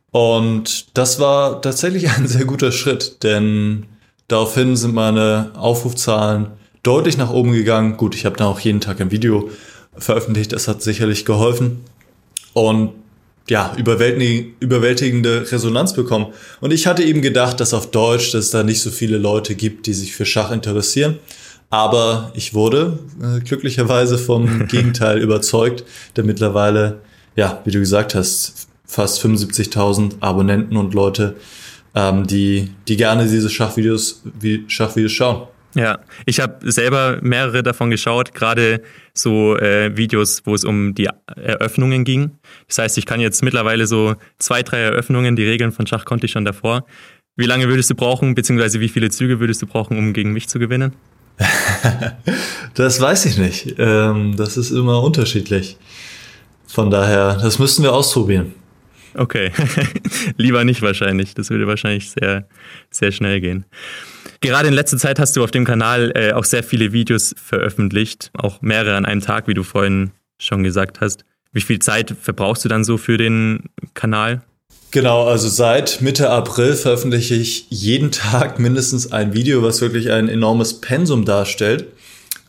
[0.09, 3.85] Und das war tatsächlich ein sehr guter Schritt, denn
[4.29, 6.47] daraufhin sind meine Aufrufzahlen
[6.81, 7.97] deutlich nach oben gegangen.
[7.97, 9.51] Gut, ich habe dann auch jeden Tag ein Video
[9.95, 11.81] veröffentlicht, das hat sicherlich geholfen.
[12.53, 12.93] Und
[13.47, 16.33] ja, überwältigende Resonanz bekommen.
[16.61, 19.53] Und ich hatte eben gedacht, dass auf Deutsch, dass es da nicht so viele Leute
[19.53, 21.19] gibt, die sich für Schach interessieren.
[21.73, 25.83] Aber ich wurde äh, glücklicherweise vom Gegenteil überzeugt,
[26.15, 27.01] der mittlerweile,
[27.35, 31.35] ja, wie du gesagt hast, fast 75.000 Abonnenten und Leute,
[31.95, 35.47] ähm, die, die gerne diese Schachvideos, wie Schachvideos schauen.
[35.73, 38.83] Ja, ich habe selber mehrere davon geschaut, gerade
[39.15, 42.37] so äh, Videos, wo es um die Eröffnungen ging.
[42.67, 46.27] Das heißt, ich kann jetzt mittlerweile so zwei, drei Eröffnungen, die Regeln von Schach konnte
[46.27, 46.85] ich schon davor.
[47.35, 50.47] Wie lange würdest du brauchen, beziehungsweise wie viele Züge würdest du brauchen, um gegen mich
[50.47, 50.93] zu gewinnen?
[52.75, 53.75] das weiß ich nicht.
[53.77, 55.77] Ähm, das ist immer unterschiedlich.
[56.67, 58.53] Von daher, das müssten wir ausprobieren.
[59.15, 59.51] Okay,
[60.37, 61.35] lieber nicht wahrscheinlich.
[61.35, 62.47] Das würde wahrscheinlich sehr,
[62.89, 63.65] sehr schnell gehen.
[64.41, 68.31] Gerade in letzter Zeit hast du auf dem Kanal äh, auch sehr viele Videos veröffentlicht,
[68.33, 71.25] auch mehrere an einem Tag, wie du vorhin schon gesagt hast.
[71.51, 74.41] Wie viel Zeit verbrauchst du dann so für den Kanal?
[74.93, 80.29] Genau, also seit Mitte April veröffentliche ich jeden Tag mindestens ein Video, was wirklich ein
[80.29, 81.87] enormes Pensum darstellt.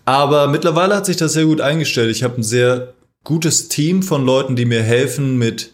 [0.05, 2.15] Aber mittlerweile hat sich das sehr gut eingestellt.
[2.15, 2.93] Ich habe ein sehr
[3.25, 5.73] gutes Team von Leuten, die mir helfen mit,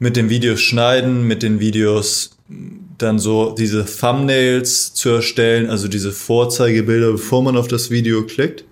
[0.00, 2.30] mit den Videos schneiden, mit den Videos
[2.98, 8.64] dann so diese Thumbnails zu erstellen, also diese Vorzeigebilder, bevor man auf das Video klickt.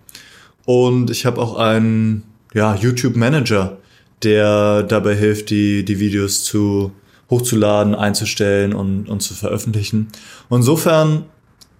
[0.64, 3.78] Und ich habe auch einen ja, YouTube-Manager,
[4.22, 6.92] der dabei hilft, die, die Videos zu
[7.30, 10.08] hochzuladen, einzustellen und, und zu veröffentlichen.
[10.48, 11.26] Und insofern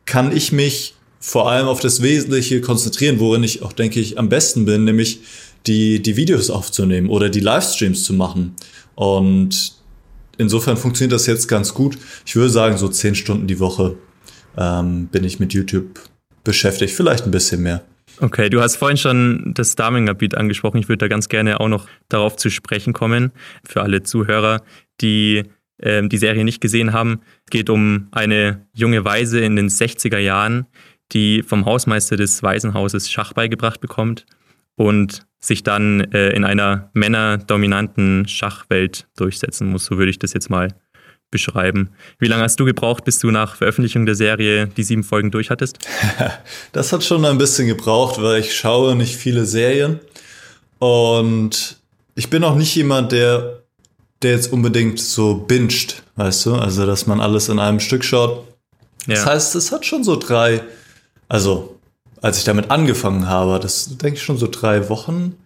[0.05, 4.29] kann ich mich vor allem auf das Wesentliche konzentrieren, worin ich auch, denke ich, am
[4.29, 5.21] besten bin, nämlich
[5.67, 8.55] die, die Videos aufzunehmen oder die Livestreams zu machen.
[8.95, 9.73] Und
[10.39, 11.99] insofern funktioniert das jetzt ganz gut.
[12.25, 13.97] Ich würde sagen, so zehn Stunden die Woche
[14.57, 16.01] ähm, bin ich mit YouTube
[16.45, 17.83] beschäftigt, vielleicht ein bisschen mehr.
[18.21, 20.79] Okay, du hast vorhin schon das Darming-Gebiet angesprochen.
[20.79, 23.33] Ich würde da ganz gerne auch noch darauf zu sprechen kommen.
[23.65, 24.63] Für alle Zuhörer,
[25.01, 25.45] die
[25.79, 27.21] äh, die Serie nicht gesehen haben.
[27.45, 30.67] Es geht um eine junge Waise in den 60er Jahren,
[31.13, 34.25] die vom Hausmeister des Waisenhauses Schach beigebracht bekommt
[34.77, 39.85] und sich dann äh, in einer männerdominanten Schachwelt durchsetzen muss.
[39.85, 40.75] So würde ich das jetzt mal
[41.31, 41.91] beschreiben.
[42.19, 45.79] Wie lange hast du gebraucht, bis du nach Veröffentlichung der Serie die sieben Folgen durchhattest?
[46.73, 50.01] Das hat schon ein bisschen gebraucht, weil ich schaue nicht viele Serien
[50.79, 51.79] und
[52.15, 53.63] ich bin auch nicht jemand, der,
[54.23, 56.55] der jetzt unbedingt so binscht, weißt du?
[56.57, 58.47] Also, dass man alles in einem Stück schaut.
[59.07, 59.15] Ja.
[59.15, 60.63] Das heißt, es hat schon so drei,
[61.29, 61.79] also
[62.23, 65.37] als ich damit angefangen habe, das denke ich schon so drei Wochen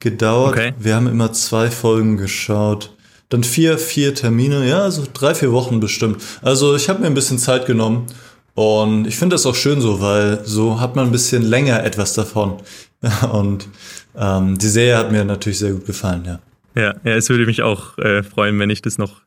[0.00, 0.52] gedauert.
[0.52, 0.72] Okay.
[0.78, 2.94] Wir haben immer zwei Folgen geschaut.
[3.28, 6.22] Dann vier, vier Termine, ja, so drei, vier Wochen bestimmt.
[6.40, 8.06] Also ich habe mir ein bisschen Zeit genommen
[8.54, 12.14] und ich finde das auch schön so, weil so hat man ein bisschen länger etwas
[12.14, 12.56] davon.
[13.32, 13.68] Und
[14.16, 16.40] ähm, die Serie hat mir natürlich sehr gut gefallen, ja.
[16.74, 19.22] Ja, ja es würde mich auch äh, freuen, wenn ich das noch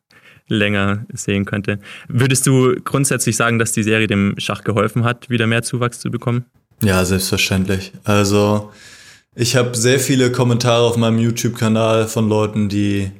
[0.49, 1.79] länger sehen könnte.
[2.09, 6.11] Würdest du grundsätzlich sagen, dass die Serie dem Schach geholfen hat, wieder mehr Zuwachs zu
[6.11, 6.43] bekommen?
[6.83, 7.93] Ja, selbstverständlich.
[8.03, 8.71] Also
[9.33, 13.11] ich habe sehr viele Kommentare auf meinem YouTube-Kanal von Leuten, die,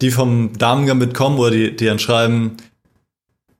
[0.00, 2.56] die vom Damengambit kommen oder die, die dann schreiben,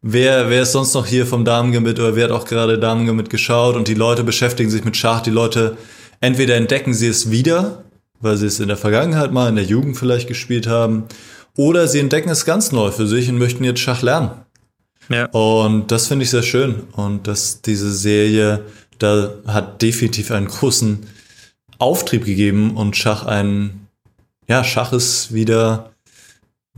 [0.03, 3.77] wer, wer ist sonst noch hier vom Damengambit oder wer hat auch gerade Damengambit geschaut
[3.77, 5.21] und die Leute beschäftigen sich mit Schach.
[5.21, 5.77] Die Leute
[6.21, 7.85] entweder entdecken sie es wieder,
[8.21, 11.05] weil sie es in der Vergangenheit mal in der Jugend vielleicht gespielt haben,
[11.57, 14.31] oder sie entdecken es ganz neu für sich und möchten jetzt Schach lernen.
[15.09, 15.27] Ja.
[15.31, 16.85] Und das finde ich sehr schön.
[16.93, 18.65] Und dass diese Serie
[18.99, 21.07] da hat definitiv einen großen
[21.79, 23.87] Auftrieb gegeben und Schach ein,
[24.49, 25.91] ja, Schach ist wieder,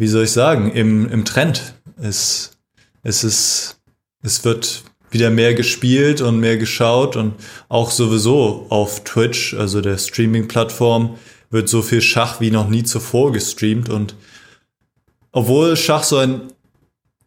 [0.01, 1.75] wie soll ich sagen, im, im Trend.
[2.01, 2.53] Es,
[3.03, 3.81] es ist,
[4.23, 7.35] es wird wieder mehr gespielt und mehr geschaut und
[7.69, 11.19] auch sowieso auf Twitch, also der Streaming-Plattform,
[11.51, 14.15] wird so viel Schach wie noch nie zuvor gestreamt und
[15.33, 16.45] obwohl Schach so ein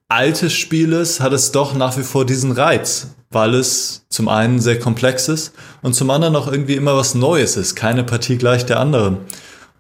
[0.08, 4.60] altes Spiel ist, hat es doch nach wie vor diesen Reiz weil es zum einen
[4.60, 7.74] sehr komplex ist und zum anderen auch irgendwie immer was Neues ist.
[7.74, 9.18] Keine Partie gleich der anderen.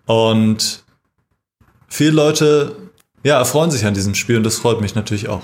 [0.07, 0.83] Und
[1.87, 2.75] viele Leute,
[3.23, 5.43] ja, erfreuen sich an diesem Spiel und das freut mich natürlich auch.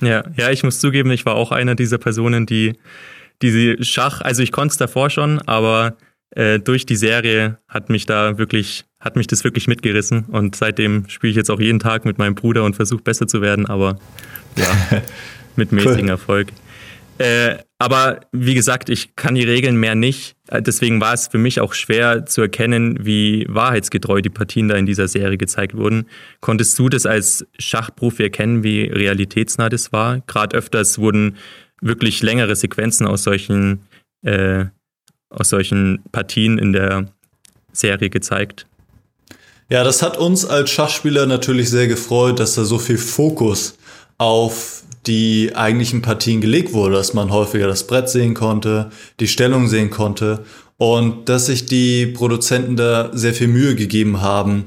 [0.00, 2.74] Ja, ja, ich muss zugeben, ich war auch einer dieser Personen, die
[3.42, 5.96] diese Schach, also ich konnte es davor schon, aber
[6.30, 11.08] äh, durch die Serie hat mich da wirklich, hat mich das wirklich mitgerissen und seitdem
[11.08, 13.98] spiele ich jetzt auch jeden Tag mit meinem Bruder und versuche besser zu werden, aber
[14.56, 15.02] ja,
[15.56, 16.10] mit mäßigem cool.
[16.10, 16.48] Erfolg.
[17.18, 20.36] Äh, aber wie gesagt, ich kann die Regeln mehr nicht.
[20.48, 24.74] Äh, deswegen war es für mich auch schwer zu erkennen, wie wahrheitsgetreu die Partien da
[24.74, 26.06] in dieser Serie gezeigt wurden.
[26.40, 30.20] Konntest du das als Schachprofi erkennen, wie realitätsnah das war?
[30.26, 31.36] Gerade öfters wurden
[31.80, 33.80] wirklich längere Sequenzen aus solchen,
[34.22, 34.64] äh,
[35.30, 37.06] aus solchen Partien in der
[37.72, 38.66] Serie gezeigt.
[39.68, 43.76] Ja, das hat uns als Schachspieler natürlich sehr gefreut, dass da so viel Fokus
[44.18, 48.90] auf die eigentlichen Partien gelegt wurde, dass man häufiger das Brett sehen konnte,
[49.20, 50.44] die Stellung sehen konnte
[50.76, 54.64] und dass sich die Produzenten da sehr viel Mühe gegeben haben,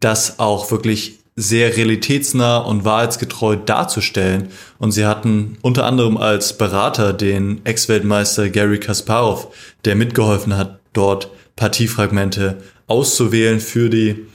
[0.00, 4.48] das auch wirklich sehr realitätsnah und wahrheitsgetreu darzustellen.
[4.78, 9.48] Und sie hatten unter anderem als Berater den Ex-Weltmeister Gary Kasparov,
[9.84, 14.26] der mitgeholfen hat, dort Partiefragmente auszuwählen für die,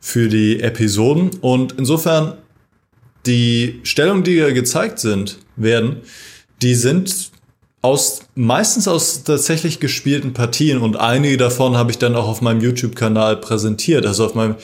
[0.00, 1.30] für die Episoden.
[1.40, 2.34] Und insofern
[3.26, 5.96] die Stellungen, die hier gezeigt sind, werden,
[6.62, 7.30] die sind
[7.82, 12.60] aus, meistens aus tatsächlich gespielten Partien und einige davon habe ich dann auch auf meinem
[12.60, 14.04] YouTube-Kanal präsentiert.
[14.04, 14.56] Also auf meinem,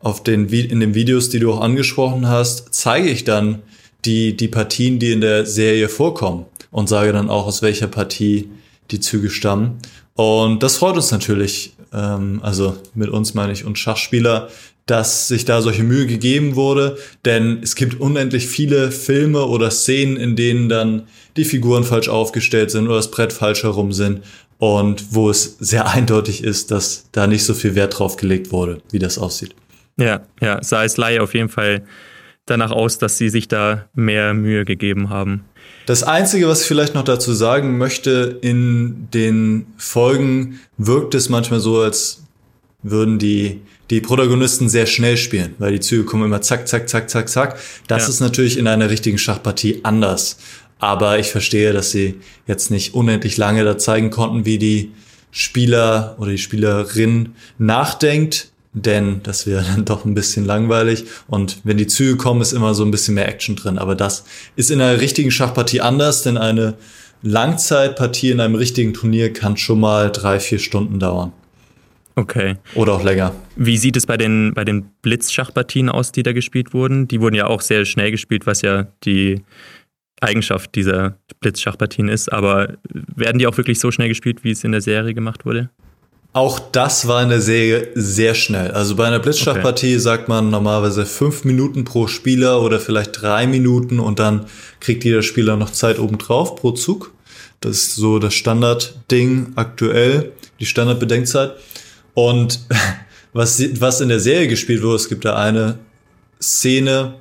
[0.00, 3.62] auf den, in den Videos, die du auch angesprochen hast, zeige ich dann
[4.04, 8.48] die, die Partien, die in der Serie vorkommen und sage dann auch, aus welcher Partie
[8.90, 9.78] die Züge stammen.
[10.14, 14.48] Und das freut uns natürlich, ähm, also mit uns meine ich uns Schachspieler,
[14.90, 20.16] dass sich da solche Mühe gegeben wurde, denn es gibt unendlich viele Filme oder Szenen,
[20.16, 21.04] in denen dann
[21.36, 24.22] die Figuren falsch aufgestellt sind oder das Brett falsch herum sind.
[24.58, 28.82] und wo es sehr eindeutig ist, dass da nicht so viel Wert drauf gelegt wurde,
[28.90, 29.54] wie das aussieht.
[29.96, 31.82] Ja, ja, sah es Laie auf jeden Fall
[32.44, 35.44] danach aus, dass sie sich da mehr Mühe gegeben haben.
[35.86, 41.60] Das Einzige, was ich vielleicht noch dazu sagen möchte, in den Folgen wirkt es manchmal
[41.60, 42.24] so, als
[42.82, 47.10] würden die, die Protagonisten sehr schnell spielen, weil die Züge kommen immer zack, zack, zack,
[47.10, 47.58] zack, zack.
[47.88, 48.08] Das ja.
[48.08, 50.38] ist natürlich in einer richtigen Schachpartie anders.
[50.78, 54.92] Aber ich verstehe, dass sie jetzt nicht unendlich lange da zeigen konnten, wie die
[55.30, 61.04] Spieler oder die Spielerin nachdenkt, denn das wäre dann doch ein bisschen langweilig.
[61.28, 63.78] Und wenn die Züge kommen, ist immer so ein bisschen mehr Action drin.
[63.78, 64.24] Aber das
[64.56, 66.74] ist in einer richtigen Schachpartie anders, denn eine
[67.22, 71.32] Langzeitpartie in einem richtigen Turnier kann schon mal drei, vier Stunden dauern.
[72.20, 72.56] Okay.
[72.74, 73.34] Oder auch länger.
[73.56, 77.08] Wie sieht es bei den, bei den Blitzschachpartien aus, die da gespielt wurden?
[77.08, 79.42] Die wurden ja auch sehr schnell gespielt, was ja die
[80.20, 84.72] Eigenschaft dieser Blitzschachpartien ist, aber werden die auch wirklich so schnell gespielt, wie es in
[84.72, 85.70] der Serie gemacht wurde?
[86.34, 88.70] Auch das war in der Serie sehr schnell.
[88.72, 89.98] Also bei einer Blitzschachpartie okay.
[89.98, 94.44] sagt man normalerweise fünf Minuten pro Spieler oder vielleicht drei Minuten und dann
[94.78, 97.12] kriegt jeder Spieler noch Zeit obendrauf pro Zug.
[97.60, 101.54] Das ist so das Standardding aktuell, die Standardbedenkzeit.
[102.14, 102.60] Und
[103.32, 105.78] was, was in der Serie gespielt wurde, es gibt da eine
[106.40, 107.14] Szene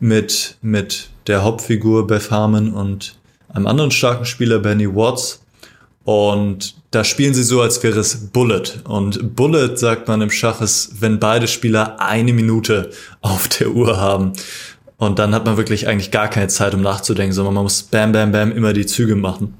[0.00, 3.16] mit, mit der Hauptfigur Beth Harmon und
[3.48, 5.42] einem anderen starken Spieler, Benny Watts.
[6.04, 8.62] Und da spielen sie so, als wäre es Bullet.
[8.84, 12.90] Und Bullet, sagt man im Schach, ist, wenn beide Spieler eine Minute
[13.20, 14.32] auf der Uhr haben.
[14.96, 18.12] Und dann hat man wirklich eigentlich gar keine Zeit, um nachzudenken, sondern man muss bam,
[18.12, 19.54] bam, bam immer die Züge machen.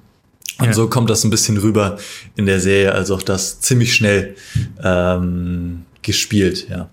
[0.58, 0.72] Und ja.
[0.72, 1.98] so kommt das ein bisschen rüber
[2.36, 4.34] in der Serie, also auch das ziemlich schnell
[4.82, 6.88] ähm, gespielt, ja.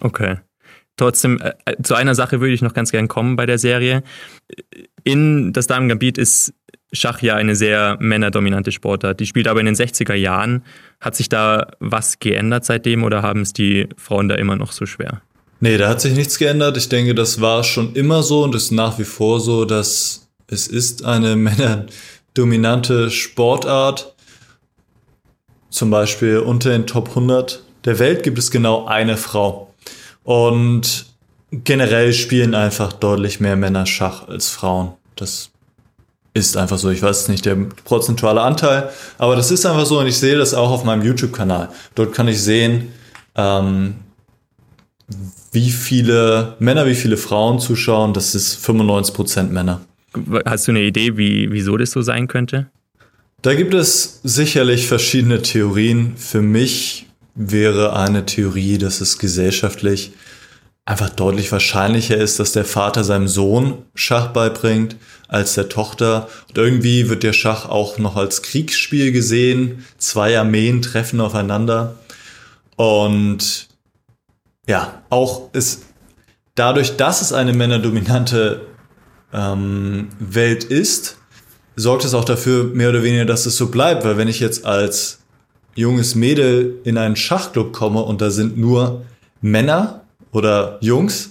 [0.00, 0.38] Okay.
[0.96, 4.02] Trotzdem, äh, äh, zu einer Sache würde ich noch ganz gern kommen bei der Serie.
[5.02, 6.54] In das Damen-Gambit ist
[6.92, 9.18] Schach ja eine sehr männerdominante Sportart.
[9.18, 10.62] Die spielt aber in den 60er Jahren.
[11.00, 14.86] Hat sich da was geändert seitdem oder haben es die Frauen da immer noch so
[14.86, 15.20] schwer?
[15.58, 16.76] Nee, da hat sich nichts geändert.
[16.76, 20.68] Ich denke, das war schon immer so und ist nach wie vor so, dass es
[20.68, 21.36] ist eine
[22.34, 24.14] männerdominante Sportart.
[25.70, 29.72] Zum Beispiel unter den Top 100 der Welt gibt es genau eine Frau.
[30.24, 31.06] Und
[31.52, 34.92] generell spielen einfach deutlich mehr Männer Schach als Frauen.
[35.16, 35.50] Das
[36.32, 36.90] ist einfach so.
[36.90, 40.54] Ich weiß nicht der prozentuale Anteil, aber das ist einfach so und ich sehe das
[40.54, 41.68] auch auf meinem YouTube-Kanal.
[41.94, 42.92] Dort kann ich sehen,
[43.36, 43.96] ähm,
[45.52, 48.12] wie viele Männer, wie viele Frauen zuschauen.
[48.12, 49.82] Das ist 95% Männer.
[50.46, 52.66] Hast du eine Idee, wie, wieso das so sein könnte?
[53.42, 56.16] Da gibt es sicherlich verschiedene Theorien.
[56.16, 60.12] Für mich wäre eine Theorie, dass es gesellschaftlich
[60.86, 64.96] einfach deutlich wahrscheinlicher ist, dass der Vater seinem Sohn Schach beibringt
[65.28, 66.28] als der Tochter.
[66.48, 69.84] Und irgendwie wird der Schach auch noch als Kriegsspiel gesehen.
[69.98, 71.96] Zwei Armeen treffen aufeinander.
[72.76, 73.68] Und
[74.66, 75.82] ja, auch ist
[76.54, 78.62] dadurch, dass es eine männerdominante
[79.34, 81.18] ähm, Welt ist,
[81.76, 84.04] sorgt es auch dafür, mehr oder weniger, dass es so bleibt.
[84.04, 85.18] Weil wenn ich jetzt als
[85.74, 89.02] junges Mädel in einen Schachclub komme und da sind nur
[89.40, 91.30] Männer oder Jungs,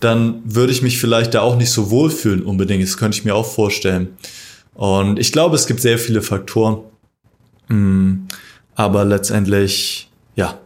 [0.00, 2.82] dann würde ich mich vielleicht da auch nicht so wohlfühlen unbedingt.
[2.82, 4.16] Das könnte ich mir auch vorstellen.
[4.74, 6.80] Und ich glaube, es gibt sehr viele Faktoren.
[7.68, 8.26] Mm,
[8.74, 10.58] aber letztendlich, ja,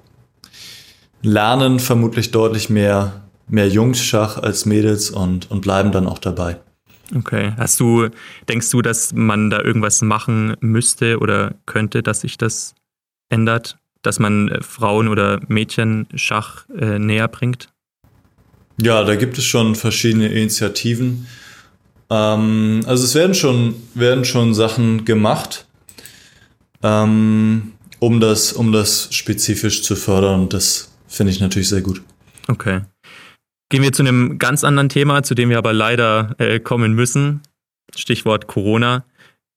[1.22, 6.58] lernen vermutlich deutlich mehr, mehr Jungs Schach als Mädels und, und bleiben dann auch dabei.
[7.14, 7.52] Okay.
[7.56, 8.08] Hast du,
[8.48, 12.74] denkst du, dass man da irgendwas machen müsste oder könnte, dass sich das
[13.30, 17.68] ändert, dass man äh, Frauen oder Mädchen Schach äh, näher bringt?
[18.80, 21.26] Ja, da gibt es schon verschiedene Initiativen.
[22.10, 25.66] Ähm, also es werden schon, werden schon Sachen gemacht,
[26.82, 30.42] ähm, um, das, um das spezifisch zu fördern.
[30.42, 32.02] Und das finde ich natürlich sehr gut.
[32.46, 32.82] Okay.
[33.70, 37.42] Gehen wir zu einem ganz anderen Thema, zu dem wir aber leider äh, kommen müssen.
[37.94, 39.04] Stichwort Corona.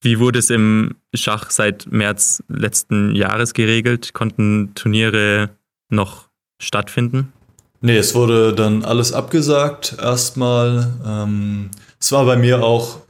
[0.02, 4.12] Wie wurde es im Schach seit März letzten Jahres geregelt?
[4.12, 5.50] Konnten Turniere
[5.88, 6.28] noch
[6.60, 7.32] stattfinden?
[7.80, 10.92] Nee, es wurde dann alles abgesagt erstmal.
[11.06, 13.00] Ähm, es war bei mir auch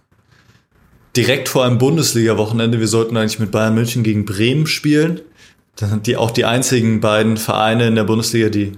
[1.17, 2.79] direkt vor einem Bundesliga-Wochenende.
[2.79, 5.21] Wir sollten eigentlich mit Bayern München gegen Bremen spielen.
[6.05, 8.73] Die auch die einzigen beiden Vereine in der Bundesliga, die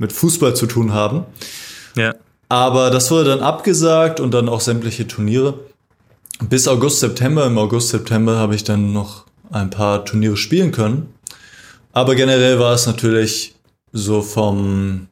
[0.00, 1.24] mit Fußball zu tun haben.
[1.94, 2.14] Ja.
[2.48, 5.54] Aber das wurde dann abgesagt und dann auch sämtliche Turniere
[6.48, 7.46] bis August, September.
[7.46, 11.12] Im August, September habe ich dann noch ein paar Turniere spielen können.
[11.92, 13.54] Aber generell war es natürlich
[13.92, 15.08] so vom,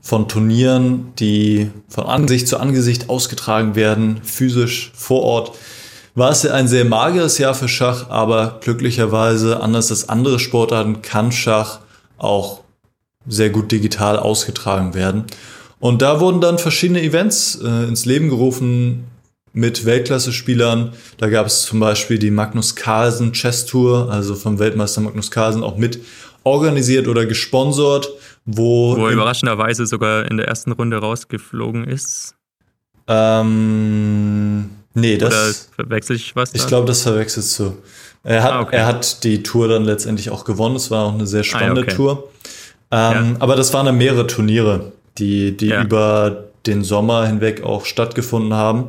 [0.00, 5.56] von Turnieren, die von Angesicht zu Angesicht ausgetragen werden, physisch vor Ort,
[6.14, 11.02] war es ja ein sehr mageres Jahr für Schach, aber glücklicherweise, anders als andere Sportarten,
[11.02, 11.80] kann Schach
[12.16, 12.62] auch
[13.28, 15.24] sehr gut digital ausgetragen werden.
[15.80, 19.04] Und da wurden dann verschiedene Events äh, ins Leben gerufen
[19.52, 20.92] mit Weltklasse-Spielern.
[21.18, 25.62] Da gab es zum Beispiel die Magnus Carlsen Chess Tour, also vom Weltmeister Magnus Carlsen
[25.62, 26.00] auch mit
[26.44, 28.08] organisiert oder gesponsert,
[28.44, 32.34] wo, wo er überraschenderweise sogar in der ersten Runde rausgeflogen ist.
[33.06, 35.32] Ähm, nee, das.
[35.34, 35.54] Oder
[35.84, 36.54] verwechsel ich was?
[36.54, 37.76] Ich glaube, das verwechselst du.
[38.24, 38.76] Er hat, ah, okay.
[38.76, 40.76] er hat die Tour dann letztendlich auch gewonnen.
[40.76, 41.94] Es war auch eine sehr spannende ah, okay.
[41.94, 42.28] Tour.
[42.90, 43.36] Ähm, ja.
[43.40, 45.82] Aber das waren dann mehrere Turniere, die, die ja.
[45.82, 48.88] über den Sommer hinweg auch stattgefunden haben.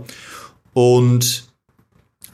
[0.73, 1.43] Und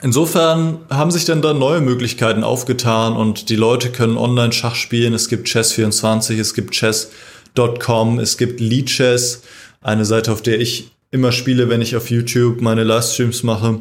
[0.01, 5.13] insofern haben sich dann da neue Möglichkeiten aufgetan und die Leute können online Schach spielen.
[5.13, 9.43] Es gibt Chess24, es gibt Chess.com, es gibt Lichess,
[9.82, 13.80] eine Seite, auf der ich immer spiele, wenn ich auf YouTube meine Livestreams mache.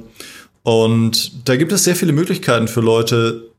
[0.62, 3.50] Und da gibt es sehr viele Möglichkeiten für Leute,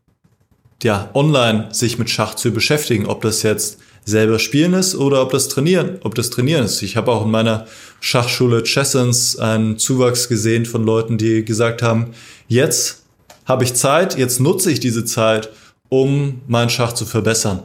[0.84, 5.32] ja, online sich mit Schach zu beschäftigen, ob das jetzt selber spielen ist oder ob
[5.32, 6.82] das trainieren, ob das trainieren ist.
[6.84, 7.66] Ich habe auch in meiner
[8.00, 12.12] Schachschule Chessens einen Zuwachs gesehen von Leuten, die gesagt haben,
[12.48, 13.04] jetzt
[13.46, 15.50] habe ich Zeit, jetzt nutze ich diese Zeit,
[15.90, 17.64] um meinen Schach zu verbessern.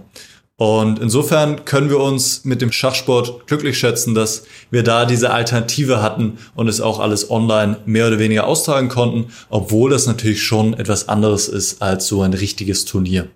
[0.57, 6.03] Und insofern können wir uns mit dem Schachsport glücklich schätzen, dass wir da diese Alternative
[6.03, 10.75] hatten und es auch alles online mehr oder weniger austragen konnten, obwohl das natürlich schon
[10.75, 13.29] etwas anderes ist als so ein richtiges Turnier.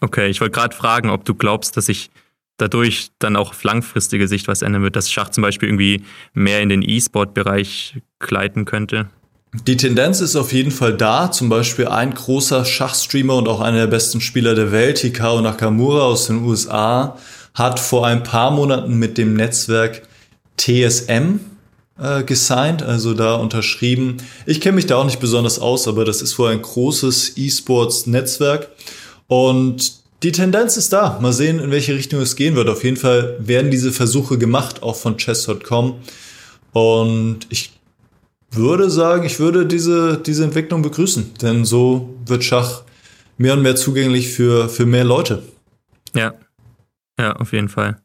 [0.00, 2.10] Okay, ich wollte gerade fragen, ob du glaubst, dass sich
[2.56, 6.60] dadurch dann auch auf langfristige Sicht was ändern wird, dass Schach zum Beispiel irgendwie mehr
[6.60, 9.08] in den E-Sport-Bereich gleiten könnte.
[9.66, 11.32] Die Tendenz ist auf jeden Fall da.
[11.32, 16.02] Zum Beispiel ein großer Schachstreamer und auch einer der besten Spieler der Welt, Hikaru Nakamura
[16.02, 17.16] aus den USA,
[17.54, 20.02] hat vor ein paar Monaten mit dem Netzwerk
[20.56, 21.40] TSM
[21.98, 24.18] äh, gesigned, also da unterschrieben.
[24.46, 28.68] Ich kenne mich da auch nicht besonders aus, aber das ist wohl ein großes E-Sports-Netzwerk.
[29.30, 29.92] Und
[30.24, 31.20] die Tendenz ist da.
[31.20, 32.68] Mal sehen, in welche Richtung es gehen wird.
[32.68, 36.00] Auf jeden Fall werden diese Versuche gemacht, auch von chess.com.
[36.72, 37.70] Und ich
[38.50, 42.82] würde sagen, ich würde diese, diese Entwicklung begrüßen, denn so wird Schach
[43.38, 45.44] mehr und mehr zugänglich für, für mehr Leute.
[46.12, 46.34] Ja,
[47.16, 48.00] ja, auf jeden Fall.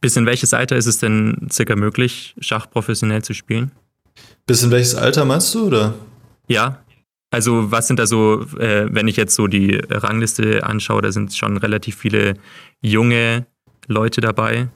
[0.00, 3.72] Bis in welches Alter ist es denn circa möglich, Schach professionell zu spielen?
[4.46, 5.94] Bis in welches Alter meinst du, oder?
[6.46, 6.78] Ja,
[7.30, 11.34] also was sind da so, äh, wenn ich jetzt so die Rangliste anschaue, da sind
[11.34, 12.34] schon relativ viele
[12.80, 13.46] junge
[13.86, 14.68] Leute dabei.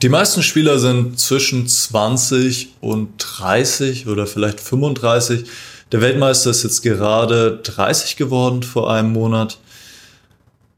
[0.00, 5.44] Die meisten Spieler sind zwischen 20 und 30 oder vielleicht 35.
[5.90, 9.58] Der Weltmeister ist jetzt gerade 30 geworden vor einem Monat.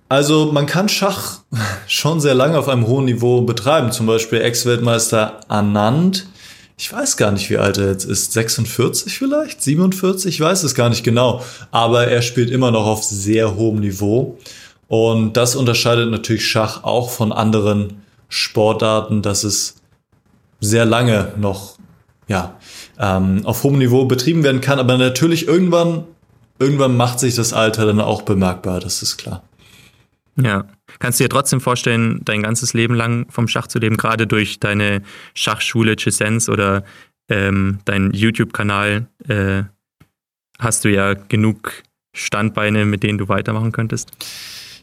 [0.09, 1.41] Also man kann Schach
[1.87, 3.93] schon sehr lange auf einem hohen Niveau betreiben.
[3.93, 6.27] Zum Beispiel Ex-Weltmeister Anand.
[6.77, 8.33] Ich weiß gar nicht, wie alt er jetzt ist.
[8.33, 9.63] 46 vielleicht?
[9.63, 10.35] 47?
[10.35, 11.45] Ich weiß es gar nicht genau.
[11.71, 14.39] Aber er spielt immer noch auf sehr hohem Niveau.
[14.89, 19.77] Und das unterscheidet natürlich Schach auch von anderen Sportarten, dass es
[20.61, 21.79] sehr lange noch
[22.27, 22.57] ja,
[22.99, 24.79] ähm, auf hohem Niveau betrieben werden kann.
[24.79, 26.05] Aber natürlich irgendwann,
[26.59, 29.43] irgendwann macht sich das Alter dann auch bemerkbar, das ist klar.
[30.37, 30.67] Ja.
[30.99, 34.61] Kannst du dir trotzdem vorstellen, dein ganzes Leben lang vom Schach zu leben, gerade durch
[34.61, 35.03] deine
[35.35, 36.85] Schachschule Chessens oder
[37.29, 39.63] ähm, deinen YouTube-Kanal äh,
[40.59, 41.83] hast du ja genug
[42.15, 44.11] Standbeine, mit denen du weitermachen könntest?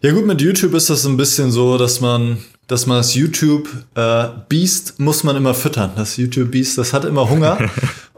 [0.01, 2.37] Ja gut, mit YouTube ist das ein bisschen so, dass man
[2.71, 5.91] dass man das YouTube äh, Beast muss man immer füttern.
[5.97, 7.57] Das YouTube Beast, das hat immer Hunger.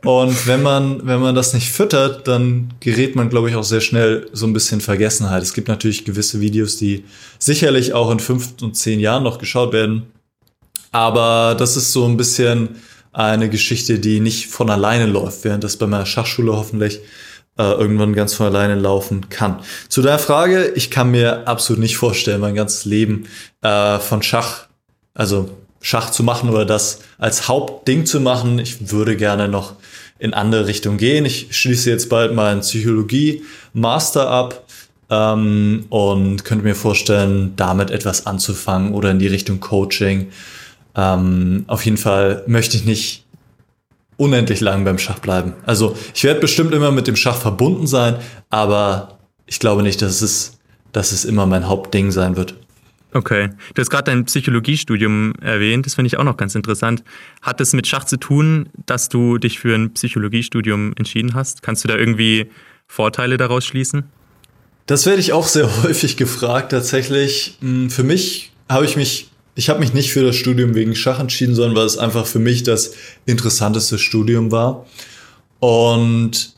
[0.04, 3.80] und wenn man, wenn man das nicht füttert, dann gerät man, glaube ich, auch sehr
[3.80, 5.42] schnell so ein bisschen Vergessenheit.
[5.42, 7.06] Es gibt natürlich gewisse Videos, die
[7.40, 10.12] sicherlich auch in fünf und zehn Jahren noch geschaut werden.
[10.92, 12.76] Aber das ist so ein bisschen
[13.14, 17.00] eine Geschichte, die nicht von alleine läuft, während das bei meiner Schachschule hoffentlich
[17.58, 19.60] äh, irgendwann ganz von alleine laufen kann.
[19.88, 23.28] Zu der Frage, ich kann mir absolut nicht vorstellen, mein ganzes Leben
[23.62, 24.68] äh, von Schach,
[25.14, 25.50] also
[25.84, 28.58] Schach zu machen oder das als Hauptding zu machen.
[28.58, 29.74] Ich würde gerne noch
[30.18, 31.26] in andere Richtungen gehen.
[31.26, 34.64] Ich schließe jetzt bald meinen Psychologie-Master ab
[35.10, 40.30] ähm, und könnte mir vorstellen, damit etwas anzufangen oder in die Richtung Coaching.
[40.96, 43.26] Ähm, auf jeden Fall möchte ich nicht
[44.16, 45.52] unendlich lang beim Schach bleiben.
[45.66, 48.16] Also ich werde bestimmt immer mit dem Schach verbunden sein,
[48.50, 49.18] aber
[49.48, 50.60] ich glaube nicht, dass es,
[50.94, 52.56] dass es immer mein Hauptding sein wird.
[53.14, 53.50] Okay.
[53.74, 55.86] Du hast gerade dein Psychologiestudium erwähnt.
[55.86, 57.04] Das finde ich auch noch ganz interessant.
[57.42, 61.62] Hat es mit Schach zu tun, dass du dich für ein Psychologiestudium entschieden hast?
[61.62, 62.50] Kannst du da irgendwie
[62.88, 64.04] Vorteile daraus schließen?
[64.88, 67.58] Das werde ich auch sehr häufig gefragt tatsächlich.
[67.62, 71.20] Hm, für mich habe ich mich ich habe mich nicht für das Studium wegen Schach
[71.20, 72.94] entschieden, sondern weil es einfach für mich das
[73.28, 74.88] interessanteste Studium war.
[75.60, 76.53] Und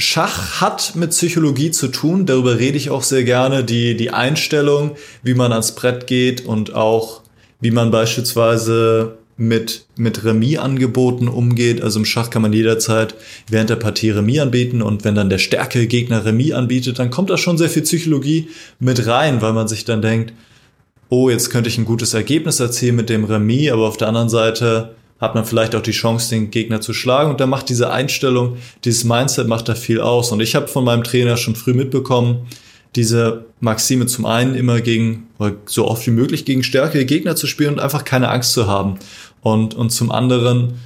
[0.00, 4.96] Schach hat mit Psychologie zu tun, darüber rede ich auch sehr gerne, die, die Einstellung,
[5.22, 7.22] wie man ans Brett geht und auch
[7.60, 11.82] wie man beispielsweise mit, mit Remis-Angeboten umgeht.
[11.82, 13.14] Also im Schach kann man jederzeit
[13.48, 14.82] während der Partie Remis anbieten.
[14.82, 18.48] Und wenn dann der stärkere Gegner Remis anbietet, dann kommt da schon sehr viel Psychologie
[18.78, 20.34] mit rein, weil man sich dann denkt,
[21.08, 24.28] oh, jetzt könnte ich ein gutes Ergebnis erzielen mit dem Remis, aber auf der anderen
[24.28, 27.30] Seite hat man vielleicht auch die Chance, den Gegner zu schlagen.
[27.30, 30.32] Und da macht diese Einstellung, dieses Mindset macht da viel aus.
[30.32, 32.46] Und ich habe von meinem Trainer schon früh mitbekommen,
[32.96, 35.28] diese Maxime zum einen immer gegen,
[35.66, 38.98] so oft wie möglich gegen stärkere Gegner zu spielen und einfach keine Angst zu haben.
[39.42, 40.80] Und, und zum anderen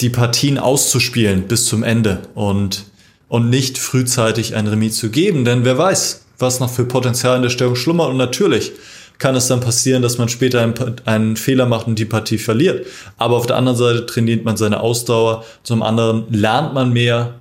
[0.00, 2.84] die Partien auszuspielen bis zum Ende und,
[3.28, 5.44] und nicht frühzeitig ein Remis zu geben.
[5.44, 8.10] Denn wer weiß, was noch für Potenzial in der Stellung schlummert.
[8.10, 8.72] Und natürlich
[9.18, 12.86] kann es dann passieren, dass man später einen, einen, Fehler macht und die Partie verliert.
[13.16, 17.34] Aber auf der anderen Seite trainiert man seine Ausdauer, zum anderen lernt man mehr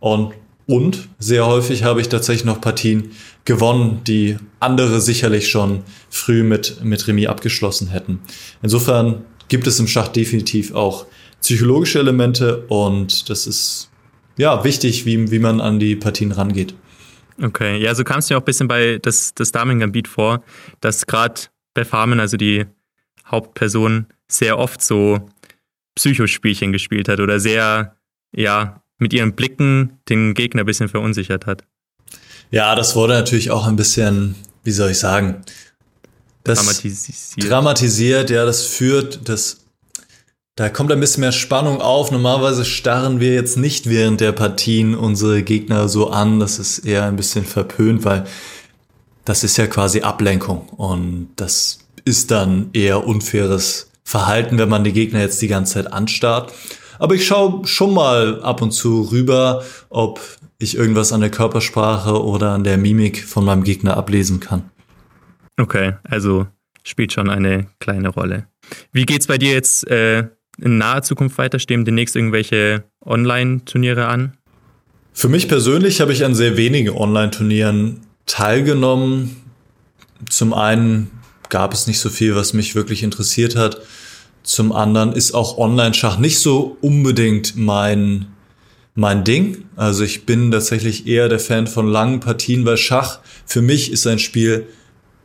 [0.00, 0.32] und
[0.66, 3.10] und sehr häufig habe ich tatsächlich noch Partien
[3.44, 8.20] gewonnen, die andere sicherlich schon früh mit, mit Remis abgeschlossen hätten.
[8.62, 11.06] Insofern gibt es im Schach definitiv auch
[11.40, 13.90] psychologische Elemente und das ist
[14.38, 16.74] ja wichtig, wie, wie man an die Partien rangeht.
[17.42, 20.44] Okay, ja, so kam es mir auch ein bisschen bei das, das Damen-Gambit vor,
[20.80, 21.40] dass gerade
[21.74, 22.66] bei Farmen, also die
[23.26, 25.28] Hauptperson, sehr oft so
[25.96, 27.96] Psychospielchen gespielt hat oder sehr,
[28.34, 31.64] ja, mit ihren Blicken den Gegner ein bisschen verunsichert hat.
[32.50, 35.42] Ja, das wurde natürlich auch ein bisschen, wie soll ich sagen,
[36.44, 37.50] das dramatisiert.
[37.50, 39.61] dramatisiert, ja, das führt, das
[40.56, 42.10] da kommt ein bisschen mehr Spannung auf.
[42.10, 46.40] Normalerweise starren wir jetzt nicht während der Partien unsere Gegner so an.
[46.40, 48.24] Das ist eher ein bisschen verpönt, weil
[49.24, 50.68] das ist ja quasi Ablenkung.
[50.68, 55.92] Und das ist dann eher unfaires Verhalten, wenn man die Gegner jetzt die ganze Zeit
[55.92, 56.52] anstarrt.
[56.98, 60.20] Aber ich schaue schon mal ab und zu rüber, ob
[60.58, 64.70] ich irgendwas an der Körpersprache oder an der Mimik von meinem Gegner ablesen kann.
[65.58, 66.46] Okay, also
[66.84, 68.48] spielt schon eine kleine Rolle.
[68.92, 70.28] Wie geht's bei dir jetzt äh,
[70.58, 71.58] in naher Zukunft weiter?
[71.58, 74.36] Stehen demnächst irgendwelche Online-Turniere an?
[75.12, 79.36] Für mich persönlich habe ich an sehr wenigen Online-Turnieren teilgenommen.
[80.28, 81.10] Zum einen
[81.48, 83.82] gab es nicht so viel, was mich wirklich interessiert hat.
[84.42, 88.26] Zum anderen ist auch Online-Schach nicht so unbedingt mein,
[88.94, 89.64] mein Ding.
[89.76, 94.06] Also ich bin tatsächlich eher der Fan von langen Partien, weil Schach für mich ist
[94.06, 94.66] ein Spiel,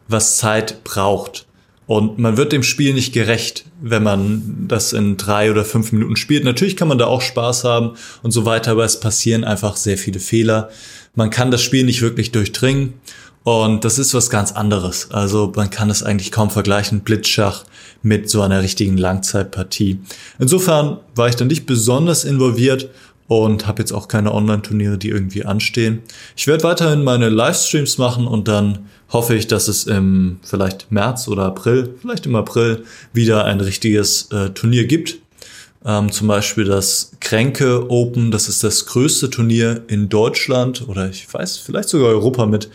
[0.07, 1.46] was Zeit braucht.
[1.87, 6.17] Und man wird dem Spiel nicht gerecht, wenn man das in drei oder fünf Minuten
[6.17, 6.43] spielt.
[6.43, 9.97] Natürlich kann man da auch Spaß haben und so weiter, aber es passieren einfach sehr
[9.97, 10.69] viele Fehler.
[11.15, 12.95] Man kann das Spiel nicht wirklich durchdringen.
[13.43, 15.09] Und das ist was ganz anderes.
[15.11, 17.63] Also man kann es eigentlich kaum vergleichen, Blitzschach
[18.01, 20.01] mit so einer richtigen Langzeitpartie.
[20.37, 22.89] Insofern war ich da nicht besonders involviert
[23.27, 26.01] und habe jetzt auch keine Online-Turniere, die irgendwie anstehen.
[26.35, 31.27] Ich werde weiterhin meine Livestreams machen und dann hoffe ich, dass es im vielleicht März
[31.27, 35.19] oder April, vielleicht im April, wieder ein richtiges äh, Turnier gibt.
[35.85, 41.31] Ähm, zum Beispiel das Kränke Open, das ist das größte Turnier in Deutschland oder ich
[41.31, 42.69] weiß, vielleicht sogar Europa mit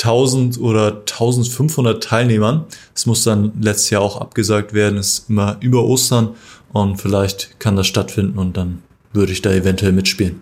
[0.00, 2.64] 1000 oder 1500 Teilnehmern.
[2.94, 6.34] Es muss dann letztes Jahr auch abgesagt werden, ist immer über Ostern
[6.72, 8.82] und vielleicht kann das stattfinden und dann
[9.16, 10.40] würde ich da eventuell mitspielen.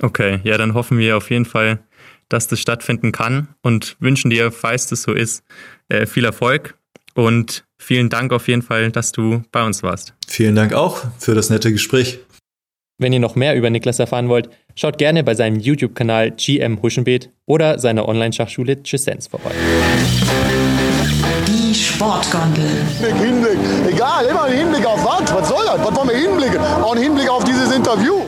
[0.00, 1.80] Okay, ja, dann hoffen wir auf jeden Fall,
[2.28, 5.42] dass das stattfinden kann und wünschen dir, falls das so ist,
[5.88, 6.78] äh, viel Erfolg
[7.14, 10.14] und vielen Dank auf jeden Fall, dass du bei uns warst.
[10.26, 12.20] Vielen Dank auch für das nette Gespräch.
[12.98, 17.30] Wenn ihr noch mehr über Niklas erfahren wollt, schaut gerne bei seinem YouTube-Kanal GM Huschenbeet
[17.46, 19.52] oder seiner Online-Schachschule Gisens vorbei.
[21.98, 22.86] Sportgondel.
[23.20, 23.58] Hinblick.
[23.88, 25.34] Egal, immer ein Hinblick auf was?
[25.34, 25.84] Was soll das?
[25.84, 26.60] Was wollen wir hinblicken?
[26.80, 28.20] Auch ein Hinblick auf dieses Interview.